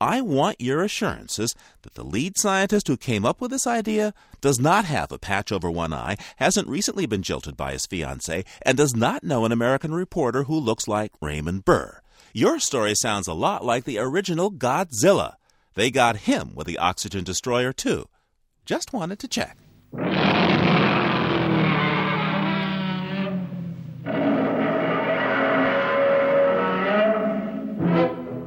[0.00, 4.58] I want your assurances that the lead scientist who came up with this idea does
[4.58, 8.78] not have a patch over one eye, hasn't recently been jilted by his fiancee, and
[8.78, 12.00] does not know an American reporter who looks like Raymond Burr.
[12.32, 15.34] Your story sounds a lot like the original Godzilla.
[15.74, 18.08] They got him with the oxygen destroyer, too.
[18.64, 19.56] Just wanted to check.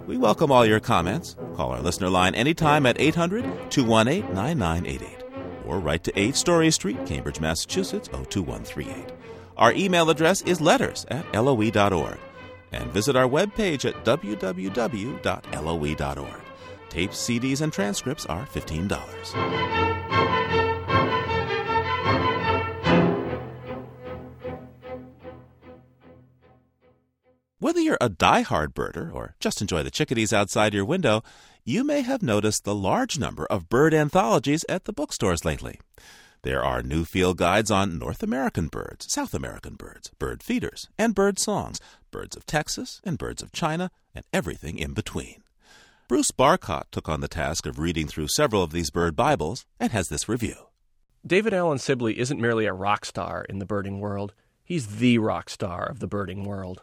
[0.05, 1.35] We welcome all your comments.
[1.55, 5.23] Call our listener line anytime at 800 218 9988
[5.65, 9.13] or write to 8 Story Street, Cambridge, Massachusetts 02138.
[9.57, 12.19] Our email address is letters at loe.org
[12.71, 15.23] and visit our webpage at www.loe.org.
[16.93, 18.87] Tapes, CDs, and transcripts are $15.
[27.57, 31.23] Whether you're a die-hard birder or just enjoy the chickadees outside your window,
[31.63, 35.79] you may have noticed the large number of bird anthologies at the bookstores lately.
[36.43, 41.15] There are new field guides on North American birds, South American birds, bird feeders, and
[41.15, 41.79] bird songs,
[42.11, 45.41] birds of Texas and birds of China, and everything in between.
[46.09, 49.93] Bruce Barcott took on the task of reading through several of these bird Bibles and
[49.93, 50.67] has this review.
[51.25, 54.33] David Allen Sibley isn't merely a rock star in the birding world,
[54.65, 56.81] he's the rock star of the birding world.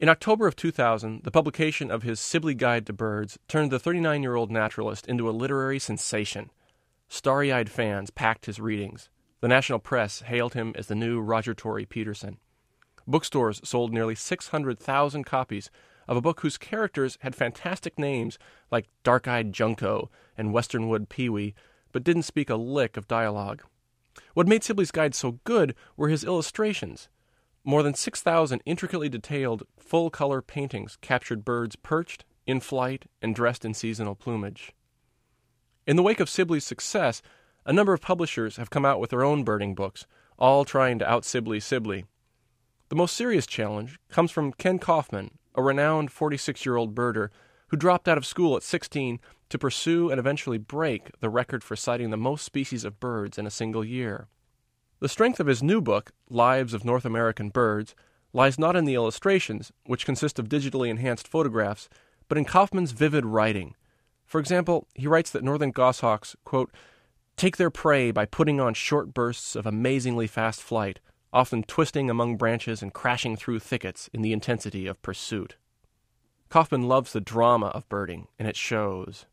[0.00, 4.22] In October of 2000, the publication of his Sibley Guide to Birds turned the 39
[4.22, 6.50] year old naturalist into a literary sensation.
[7.06, 9.10] Starry eyed fans packed his readings.
[9.40, 12.38] The national press hailed him as the new Roger Tory Peterson.
[13.06, 15.70] Bookstores sold nearly 600,000 copies
[16.06, 18.38] of a book whose characters had fantastic names
[18.70, 21.54] like Dark Eyed Junco and Western Wood Pewee,
[21.92, 23.62] but didn't speak a lick of dialogue.
[24.34, 27.08] What made Sibley's Guide so good were his illustrations.
[27.64, 33.64] More than 6,000 intricately detailed, full color paintings captured birds perched, in flight, and dressed
[33.64, 34.72] in seasonal plumage.
[35.86, 37.22] In the wake of Sibley's success,
[37.64, 40.06] a number of publishers have come out with their own birding books,
[40.38, 42.04] all trying to out Sibley Sibley.
[42.90, 47.28] The most serious challenge comes from Kenn Kaufman, a renowned 46 year old birder
[47.68, 51.76] who dropped out of school at 16 to pursue and eventually break the record for
[51.76, 54.28] sighting the most species of birds in a single year.
[55.00, 57.94] The strength of his new book, Lives of North American Birds,
[58.32, 61.88] lies not in the illustrations, which consist of digitally enhanced photographs,
[62.28, 63.74] but in Kaufman's vivid writing.
[64.24, 66.72] For example, he writes that northern goshawks, quote,
[67.36, 71.00] take their prey by putting on short bursts of amazingly fast flight,
[71.34, 75.56] often twisting among branches and crashing through thickets in the intensity of pursuit.
[76.48, 79.26] Kaufman loves the drama of birding, and it shows.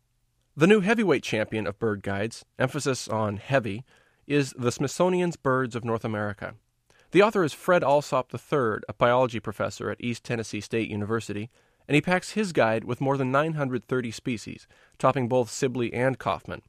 [0.57, 3.85] The new heavyweight champion of bird guides, emphasis on heavy,
[4.25, 6.55] is the Smithsonian's Birds of North America.
[7.11, 11.51] The author is Fred Alsop III, a biology professor at East Tennessee State University,
[11.87, 16.63] and he packs his guide with more than 930 species, topping both Sibley and Kaufman.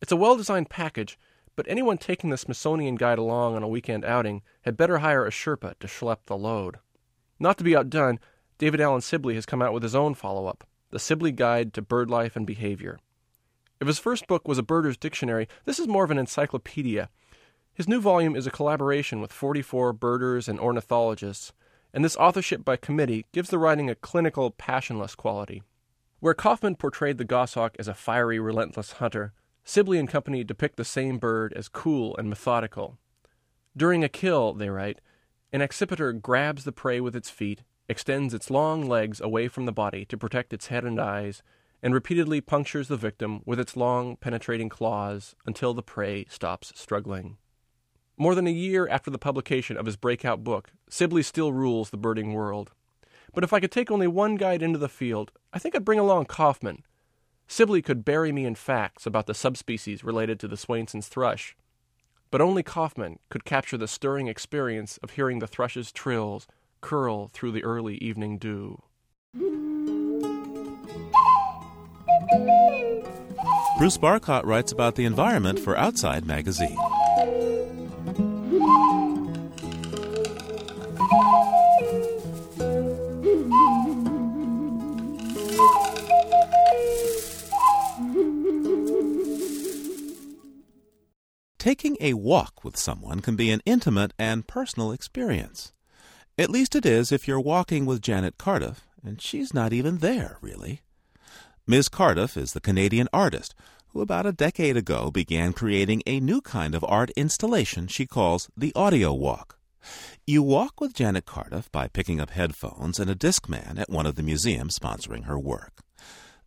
[0.00, 1.18] It's a well designed package
[1.54, 5.30] but anyone taking the Smithsonian Guide along on a weekend outing had better hire a
[5.30, 6.78] Sherpa to schlep the load.
[7.38, 8.18] Not to be outdone,
[8.58, 11.82] David Allen Sibley has come out with his own follow up, The Sibley Guide to
[11.82, 12.98] Bird Life and Behavior.
[13.80, 17.10] If his first book was a birder's dictionary, this is more of an encyclopedia.
[17.74, 21.52] His new volume is a collaboration with 44 birders and ornithologists,
[21.92, 25.62] and this authorship by committee gives the writing a clinical, passionless quality.
[26.20, 29.32] Where Kaufman portrayed the goshawk as a fiery, relentless hunter,
[29.64, 32.98] Sibley and company depict the same bird as cool and methodical.
[33.76, 35.00] During a kill, they write,
[35.52, 39.72] an accipiter grabs the prey with its feet, extends its long legs away from the
[39.72, 41.42] body to protect its head and eyes,
[41.82, 47.36] and repeatedly punctures the victim with its long, penetrating claws until the prey stops struggling.
[48.16, 51.96] More than a year after the publication of his breakout book, Sibley still rules the
[51.96, 52.72] birding world.
[53.34, 55.98] But if I could take only one guide into the field, I think I'd bring
[55.98, 56.84] along Kaufman.
[57.52, 61.54] Sibley could bury me in facts about the subspecies related to the Swainson's thrush,
[62.30, 66.46] but only Kaufman could capture the stirring experience of hearing the thrush's trills
[66.80, 68.82] curl through the early evening dew.
[73.76, 76.78] Bruce Barcott writes about the environment for Outside Magazine.
[91.62, 95.72] Taking a walk with someone can be an intimate and personal experience.
[96.36, 100.38] At least it is if you're walking with Janet Cardiff, and she's not even there,
[100.40, 100.80] really.
[101.64, 101.88] Ms.
[101.88, 103.54] Cardiff is the Canadian artist
[103.90, 108.50] who about a decade ago began creating a new kind of art installation she calls
[108.56, 109.56] the audio walk.
[110.26, 114.16] You walk with Janet Cardiff by picking up headphones and a Discman at one of
[114.16, 115.74] the museums sponsoring her work.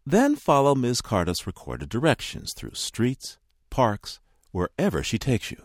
[0.06, 1.00] Then follow Ms.
[1.00, 3.38] Cardiff's recorded directions through streets,
[3.70, 4.20] parks,
[4.56, 5.62] wherever she takes you.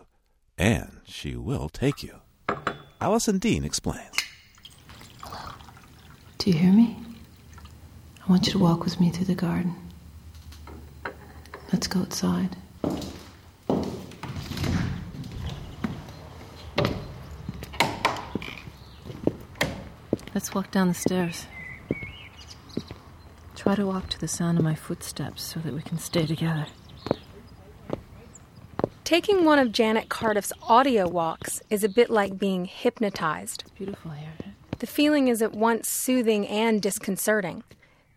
[0.57, 2.19] And she will take you.
[2.99, 4.17] Allison Dean explains.
[5.21, 5.53] Hello.
[6.37, 6.97] Do you hear me?
[8.21, 9.73] I want you to walk with me through the garden.
[11.71, 12.57] Let's go outside.
[20.35, 21.47] Let's walk down the stairs.
[23.55, 26.65] Try to walk to the sound of my footsteps so that we can stay together.
[29.11, 33.65] Taking one of Janet Cardiff's audio walks is a bit like being hypnotized.
[33.77, 34.29] Beautiful here.
[34.79, 37.65] The feeling is at once soothing and disconcerting,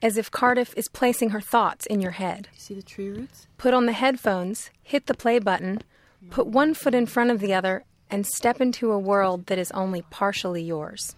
[0.00, 2.46] as if Cardiff is placing her thoughts in your head.
[2.52, 3.48] You see the tree roots?
[3.58, 5.82] Put on the headphones, hit the play button,
[6.30, 9.72] put one foot in front of the other, and step into a world that is
[9.72, 11.16] only partially yours.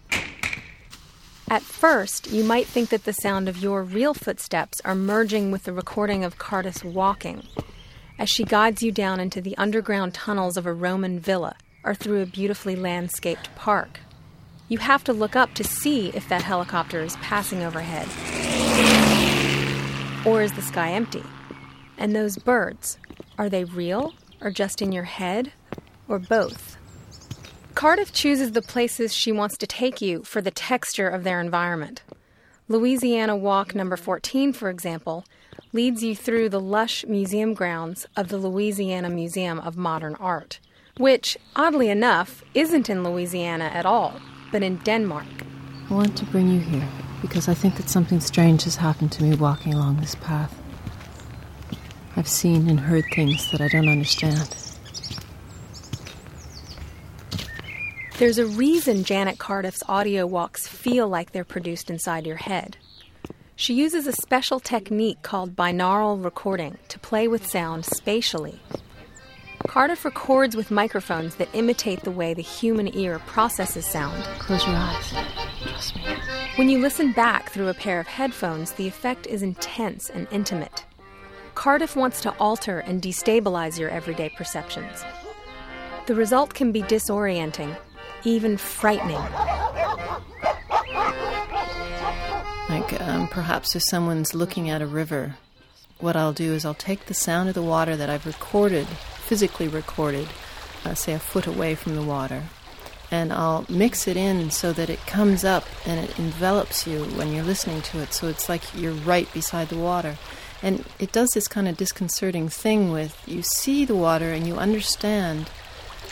[1.51, 5.65] At first, you might think that the sound of your real footsteps are merging with
[5.65, 7.43] the recording of Cardiff's walking
[8.19, 12.21] as she guides you down into the underground tunnels of a Roman villa or through
[12.21, 13.99] a beautifully landscaped park.
[14.69, 18.07] You have to look up to see if that helicopter is passing overhead.
[20.25, 21.23] Or is the sky empty?
[21.97, 22.97] And those birds,
[23.37, 25.53] are they real or just in your head
[26.07, 26.77] or both?
[27.75, 32.01] Cardiff chooses the places she wants to take you for the texture of their environment.
[32.67, 35.23] Louisiana Walk number 14, for example,
[35.73, 40.59] leads you through the lush museum grounds of the Louisiana Museum of Modern Art,
[40.97, 44.19] which, oddly enough, isn't in Louisiana at all,
[44.51, 45.27] but in Denmark.
[45.89, 46.87] I want to bring you here
[47.21, 50.53] because I think that something strange has happened to me walking along this path.
[52.15, 54.55] I've seen and heard things that I don't understand.
[58.17, 62.77] There's a reason Janet Cardiff's audio walks feel like they're produced inside your head.
[63.59, 68.59] She uses a special technique called binaural recording to play with sound spatially.
[69.67, 74.23] Cardiff records with microphones that imitate the way the human ear processes sound.
[74.37, 75.11] Close your eyes.
[75.63, 76.03] Trust me.
[76.57, 80.85] When you listen back through a pair of headphones, the effect is intense and intimate.
[81.55, 85.03] Cardiff wants to alter and destabilize your everyday perceptions.
[86.05, 87.75] The result can be disorienting,
[88.23, 89.23] even frightening.
[92.69, 95.35] Like um, perhaps if someone's looking at a river,
[95.99, 99.67] what I'll do is I'll take the sound of the water that I've recorded, physically
[99.69, 100.27] recorded,
[100.83, 102.43] uh, say a foot away from the water,
[103.09, 107.33] and I'll mix it in so that it comes up and it envelops you when
[107.33, 108.11] you're listening to it.
[108.11, 110.17] So it's like you're right beside the water.
[110.61, 114.57] And it does this kind of disconcerting thing with you see the water and you
[114.57, 115.49] understand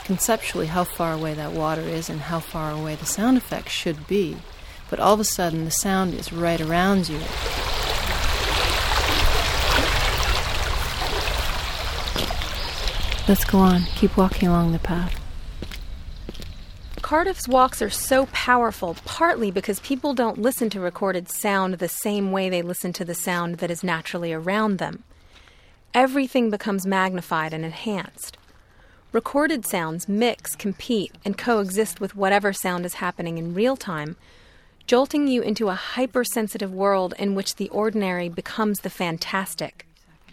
[0.04, 4.06] conceptually how far away that water is and how far away the sound effects should
[4.06, 4.36] be.
[4.88, 7.18] But all of a sudden, the sound is right around you.
[13.28, 13.82] Let's go on.
[13.96, 15.20] Keep walking along the path.
[17.02, 22.32] Cardiff's walks are so powerful partly because people don't listen to recorded sound the same
[22.32, 25.04] way they listen to the sound that is naturally around them.
[25.94, 28.36] Everything becomes magnified and enhanced.
[29.12, 34.16] Recorded sounds mix, compete, and coexist with whatever sound is happening in real time,
[34.86, 39.86] jolting you into a hypersensitive world in which the ordinary becomes the fantastic.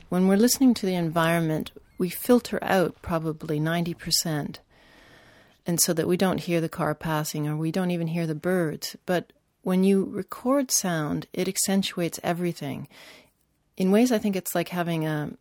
[0.09, 4.57] When we're listening to the environment, we filter out probably 90%,
[5.65, 8.35] and so that we don't hear the car passing or we don't even hear the
[8.35, 8.95] birds.
[9.05, 9.33] But
[9.63, 12.87] when you record sound, it accentuates everything.
[13.77, 15.31] In ways, I think it's like having a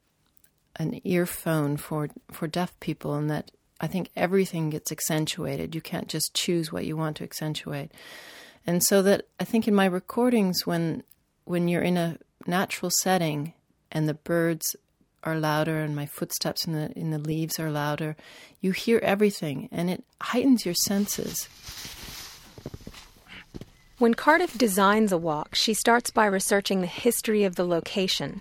[0.77, 3.51] an earphone for for deaf people, and that
[3.81, 5.75] I think everything gets accentuated.
[5.75, 7.93] You can't just choose what you want to accentuate,
[8.67, 11.03] and so that I think in my recordings, when
[11.45, 13.55] when you're in a natural setting
[13.91, 14.77] and the birds
[15.25, 18.17] are louder and my footsteps in the in the leaves are louder,
[18.61, 21.49] you hear everything, and it heightens your senses.
[23.99, 28.41] When Cardiff designs a walk, she starts by researching the history of the location.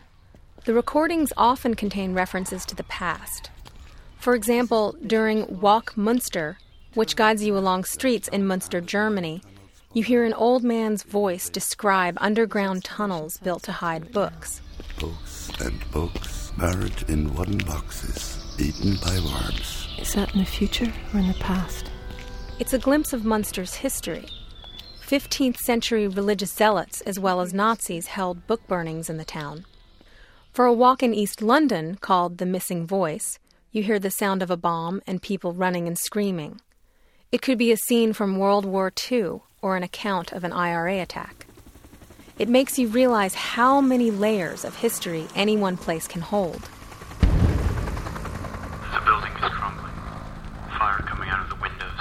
[0.65, 3.51] The recordings often contain references to the past.
[4.17, 6.57] For example, during Walk Munster,
[6.93, 9.41] which guides you along streets in Munster, Germany,
[9.93, 14.61] you hear an old man's voice describe underground tunnels built to hide books.
[14.99, 19.87] Books and books buried in wooden boxes, eaten by worms.
[19.99, 21.91] Is that in the future or in the past?
[22.59, 24.25] It's a glimpse of Munster's history.
[25.05, 29.65] 15th century religious zealots as well as Nazis held book burnings in the town.
[30.53, 33.39] For a walk in East London called The Missing Voice,
[33.71, 36.61] you hear the sound of a bomb and people running and screaming.
[37.31, 41.01] It could be a scene from World War II or an account of an IRA
[41.01, 41.45] attack.
[42.37, 46.67] It makes you realize how many layers of history any one place can hold.
[47.21, 47.27] The
[49.05, 49.93] building is crumbling.
[50.77, 51.99] Fire coming out of the windows.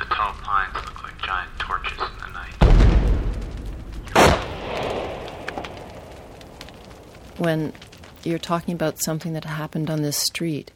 [0.00, 2.56] The tall pines look like giant torches in the night.
[7.38, 7.72] When
[8.24, 10.72] you're talking about something that happened on this street,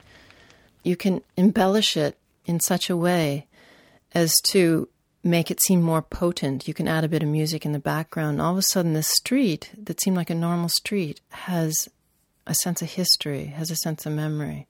[0.84, 3.46] you can embellish it in such a way
[4.12, 4.88] as to
[5.22, 6.68] make it seem more potent.
[6.68, 8.40] You can add a bit of music in the background.
[8.40, 11.88] All of a sudden, this street that seemed like a normal street has
[12.46, 14.68] a sense of history, has a sense of memory,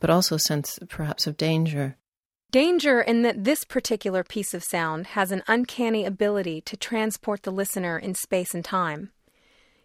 [0.00, 1.96] but also a sense perhaps of danger.
[2.50, 7.52] Danger in that this particular piece of sound has an uncanny ability to transport the
[7.52, 9.10] listener in space and time.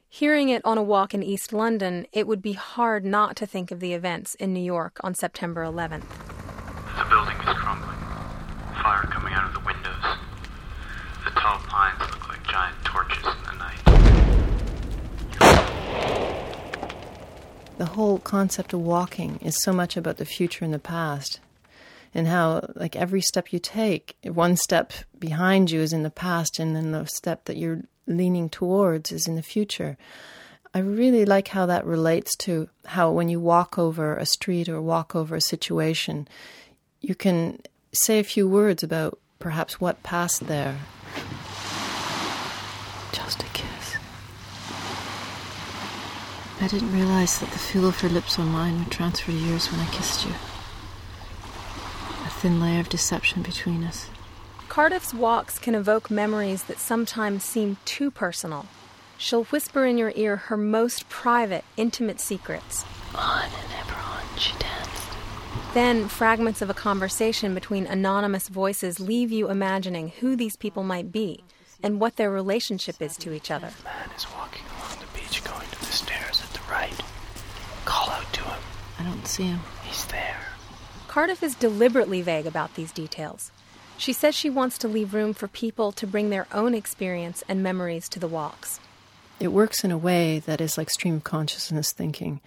[0.08, 3.72] Hearing it on a walk in East London, it would be hard not to think
[3.72, 6.33] of the events in New York on September 11th.
[6.98, 7.98] The building is crumbling.
[8.82, 10.04] Fire coming out of the windows.
[11.26, 13.82] The tall pines look like giant torches in the night.
[17.78, 21.40] The whole concept of walking is so much about the future and the past
[22.14, 26.60] and how like every step you take one step behind you is in the past
[26.60, 29.98] and then the step that you're leaning towards is in the future
[30.74, 34.82] i really like how that relates to how when you walk over a street or
[34.82, 36.28] walk over a situation
[37.04, 37.60] you can
[37.92, 40.78] say a few words about perhaps what passed there
[43.12, 43.98] just a kiss
[46.62, 49.80] i didn't realize that the feel of her lips on mine would transfer years when
[49.82, 50.32] i kissed you
[52.26, 54.10] A thin layer of deception between us.
[54.70, 58.66] Cardiff's walks can evoke memories that sometimes seem too personal.
[59.18, 62.86] She'll whisper in your ear her most private, intimate secrets.
[63.14, 65.03] On and ever on she danced.
[65.74, 71.12] Then, fragments of a conversation between anonymous voices leave you imagining who these people might
[71.12, 71.44] be
[71.82, 73.72] and what their relationship is to each other.
[73.82, 76.94] A man is walking along the beach going to the stairs at the right.
[77.86, 78.60] Call out to him.
[79.00, 79.62] I don't see him.
[79.84, 80.42] He's there.
[81.08, 83.52] Cardiff is deliberately vague about these details.
[83.98, 87.64] She says she wants to leave room for people to bring their own experience and
[87.64, 88.80] memories to the walks.
[89.40, 92.42] It works in a way that is like stream of consciousness thinking,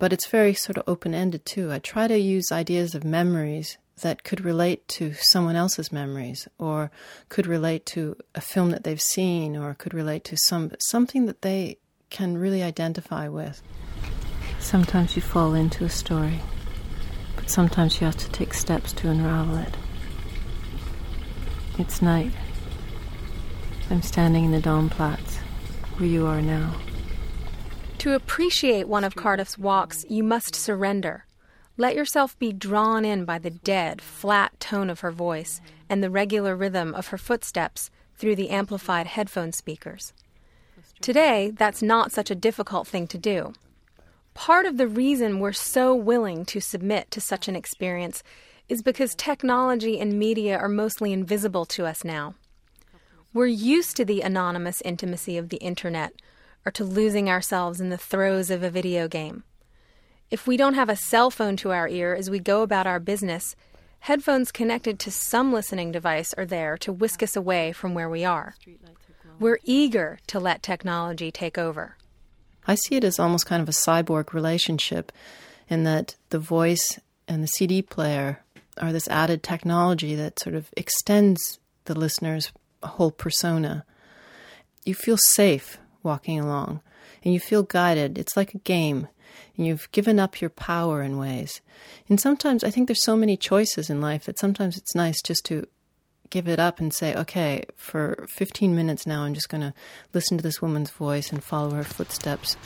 [0.00, 1.70] but it's very sort of open ended too.
[1.70, 6.90] I try to use ideas of memories that could relate to someone else's memories or
[7.28, 11.42] could relate to a film that they've seen or could relate to some something that
[11.42, 11.76] they
[12.08, 13.62] can really identify with.
[14.58, 16.40] Sometimes you fall into a story
[17.36, 19.76] but sometimes you have to take steps to unravel it.
[21.78, 22.32] It's night.
[23.90, 25.36] I'm standing in the Domplatz,
[25.98, 26.74] where you are now.
[28.00, 31.26] To appreciate one of Cardiff's walks, you must surrender.
[31.76, 36.08] Let yourself be drawn in by the dead, flat tone of her voice and the
[36.08, 40.14] regular rhythm of her footsteps through the amplified headphone speakers.
[41.02, 43.52] Today, that's not such a difficult thing to do.
[44.32, 48.22] Part of the reason we're so willing to submit to such an experience
[48.70, 52.34] is because technology and media are mostly invisible to us now.
[53.34, 56.14] We're used to the anonymous intimacy of the internet
[56.64, 59.44] or to losing ourselves in the throes of a video game.
[60.30, 63.00] If we don't have a cell phone to our ear as we go about our
[63.00, 63.56] business,
[64.00, 68.24] headphones connected to some listening device are there to whisk us away from where we
[68.24, 68.54] are.
[69.40, 71.96] We're eager to let technology take over.
[72.66, 75.10] I see it as almost kind of a cyborg relationship
[75.68, 78.40] in that the voice and the CD player
[78.78, 82.52] are this added technology that sort of extends the listener's
[82.82, 83.84] whole persona.
[84.84, 86.80] You feel safe walking along
[87.24, 88.18] and you feel guided.
[88.18, 89.08] It's like a game
[89.56, 91.60] and you've given up your power in ways.
[92.08, 95.44] And sometimes I think there's so many choices in life that sometimes it's nice just
[95.46, 95.66] to
[96.30, 99.74] give it up and say, okay, for 15 minutes now, I'm just going to
[100.14, 102.56] listen to this woman's voice and follow her footsteps.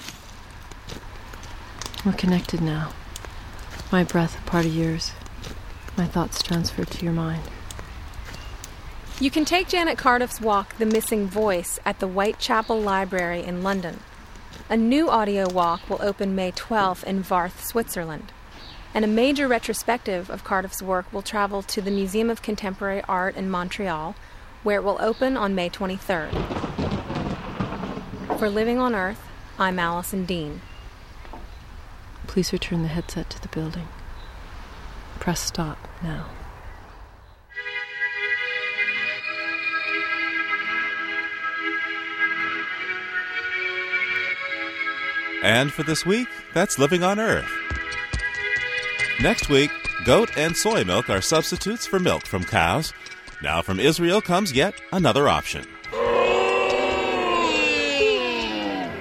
[2.04, 2.92] We're connected now.
[3.90, 5.12] My breath, a part of yours.
[5.96, 7.42] My thoughts transferred to your mind.
[9.20, 14.00] You can take Janet Cardiff's walk, The Missing Voice, at the Whitechapel Library in London.
[14.68, 18.32] A new audio walk will open May 12th in Varth, Switzerland.
[18.92, 23.36] And a major retrospective of Cardiff's work will travel to the Museum of Contemporary Art
[23.36, 24.16] in Montreal,
[24.64, 26.32] where it will open on May 23rd.
[28.36, 29.22] For Living on Earth,
[29.60, 30.60] I'm Allison Dean.
[32.26, 33.86] Please return the headset to the building.
[35.20, 36.30] Press stop now.
[45.44, 47.44] And for this week, that's Living on Earth.
[49.20, 49.70] Next week,
[50.06, 52.94] goat and soy milk are substitutes for milk from cows.
[53.42, 55.66] Now from Israel comes yet another option.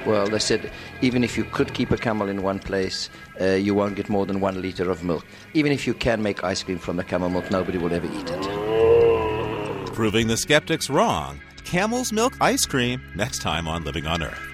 [0.06, 0.70] Well, they said
[1.02, 4.26] even if you could keep a camel in one place, uh, you won't get more
[4.26, 5.26] than one liter of milk.
[5.54, 8.30] Even if you can make ice cream from the camel milk, nobody will ever eat
[8.30, 9.94] it.
[9.94, 11.40] Proving the skeptics wrong.
[11.64, 14.53] Camel's milk ice cream next time on Living on Earth.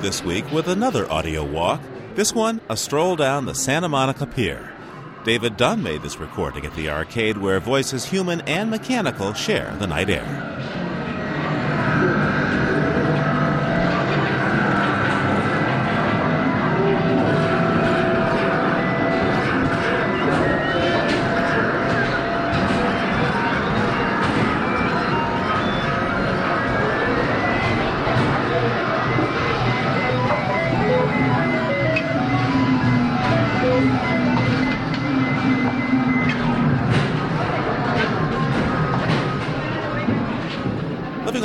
[0.00, 1.80] This week with another audio walk,
[2.14, 4.72] this one a stroll down the Santa Monica Pier.
[5.24, 9.86] David Dunn made this recording at the arcade where voices human and mechanical share the
[9.86, 10.49] night air.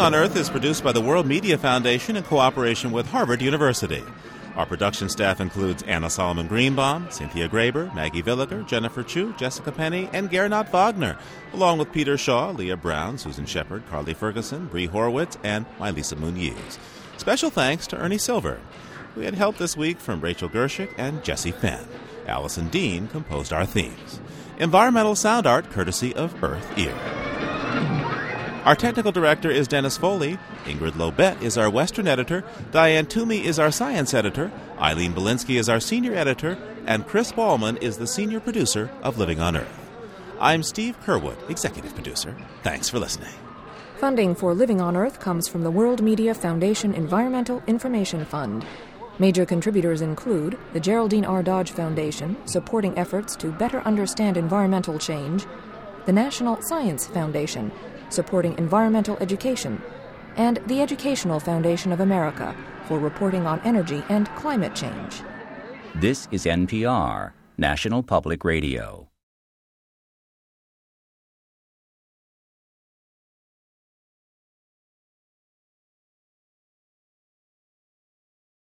[0.06, 4.03] On Earth is produced by the World Media Foundation in cooperation with Harvard University.
[4.56, 10.08] Our production staff includes Anna Solomon Greenbaum, Cynthia Graber, Maggie Villiger, Jennifer Chu, Jessica Penny,
[10.14, 11.18] and Gernot Wagner,
[11.53, 16.78] along with Peter Shaw, Leah Brown, Susan Shepard, Carly Ferguson, Bree Horowitz, and Lisa Muniz.
[17.18, 18.60] Special thanks to Ernie Silver.
[19.16, 21.88] We had help this week from Rachel Gershick and Jesse Fenn.
[22.28, 24.20] Allison Dean composed our themes.
[24.60, 26.93] Environmental sound art courtesy of Earth Ear.
[28.66, 30.39] Our technical director is Dennis Foley.
[30.63, 32.43] Ingrid Lobet is our Western editor.
[32.72, 34.51] Diane Toomey is our science editor.
[34.80, 36.57] Eileen Bolinsky is our senior editor.
[36.88, 39.91] And Chris Ballman is the senior producer of Living on Earth.
[40.39, 42.36] I'm Steve Curwood, executive producer.
[42.63, 43.30] Thanks for listening.
[43.97, 48.66] Funding for Living on Earth comes from the World Media Foundation Environmental Information Fund.
[49.20, 51.43] Major contributors include the Geraldine R.
[51.43, 55.45] Dodge Foundation, supporting efforts to better understand environmental change,
[56.07, 57.72] the National Science Foundation,
[58.16, 59.82] supporting environmental education,
[60.38, 62.55] and the Educational Foundation of America
[62.88, 65.22] for reporting on energy and climate change.
[65.95, 69.05] This is NPR, National Public Radio.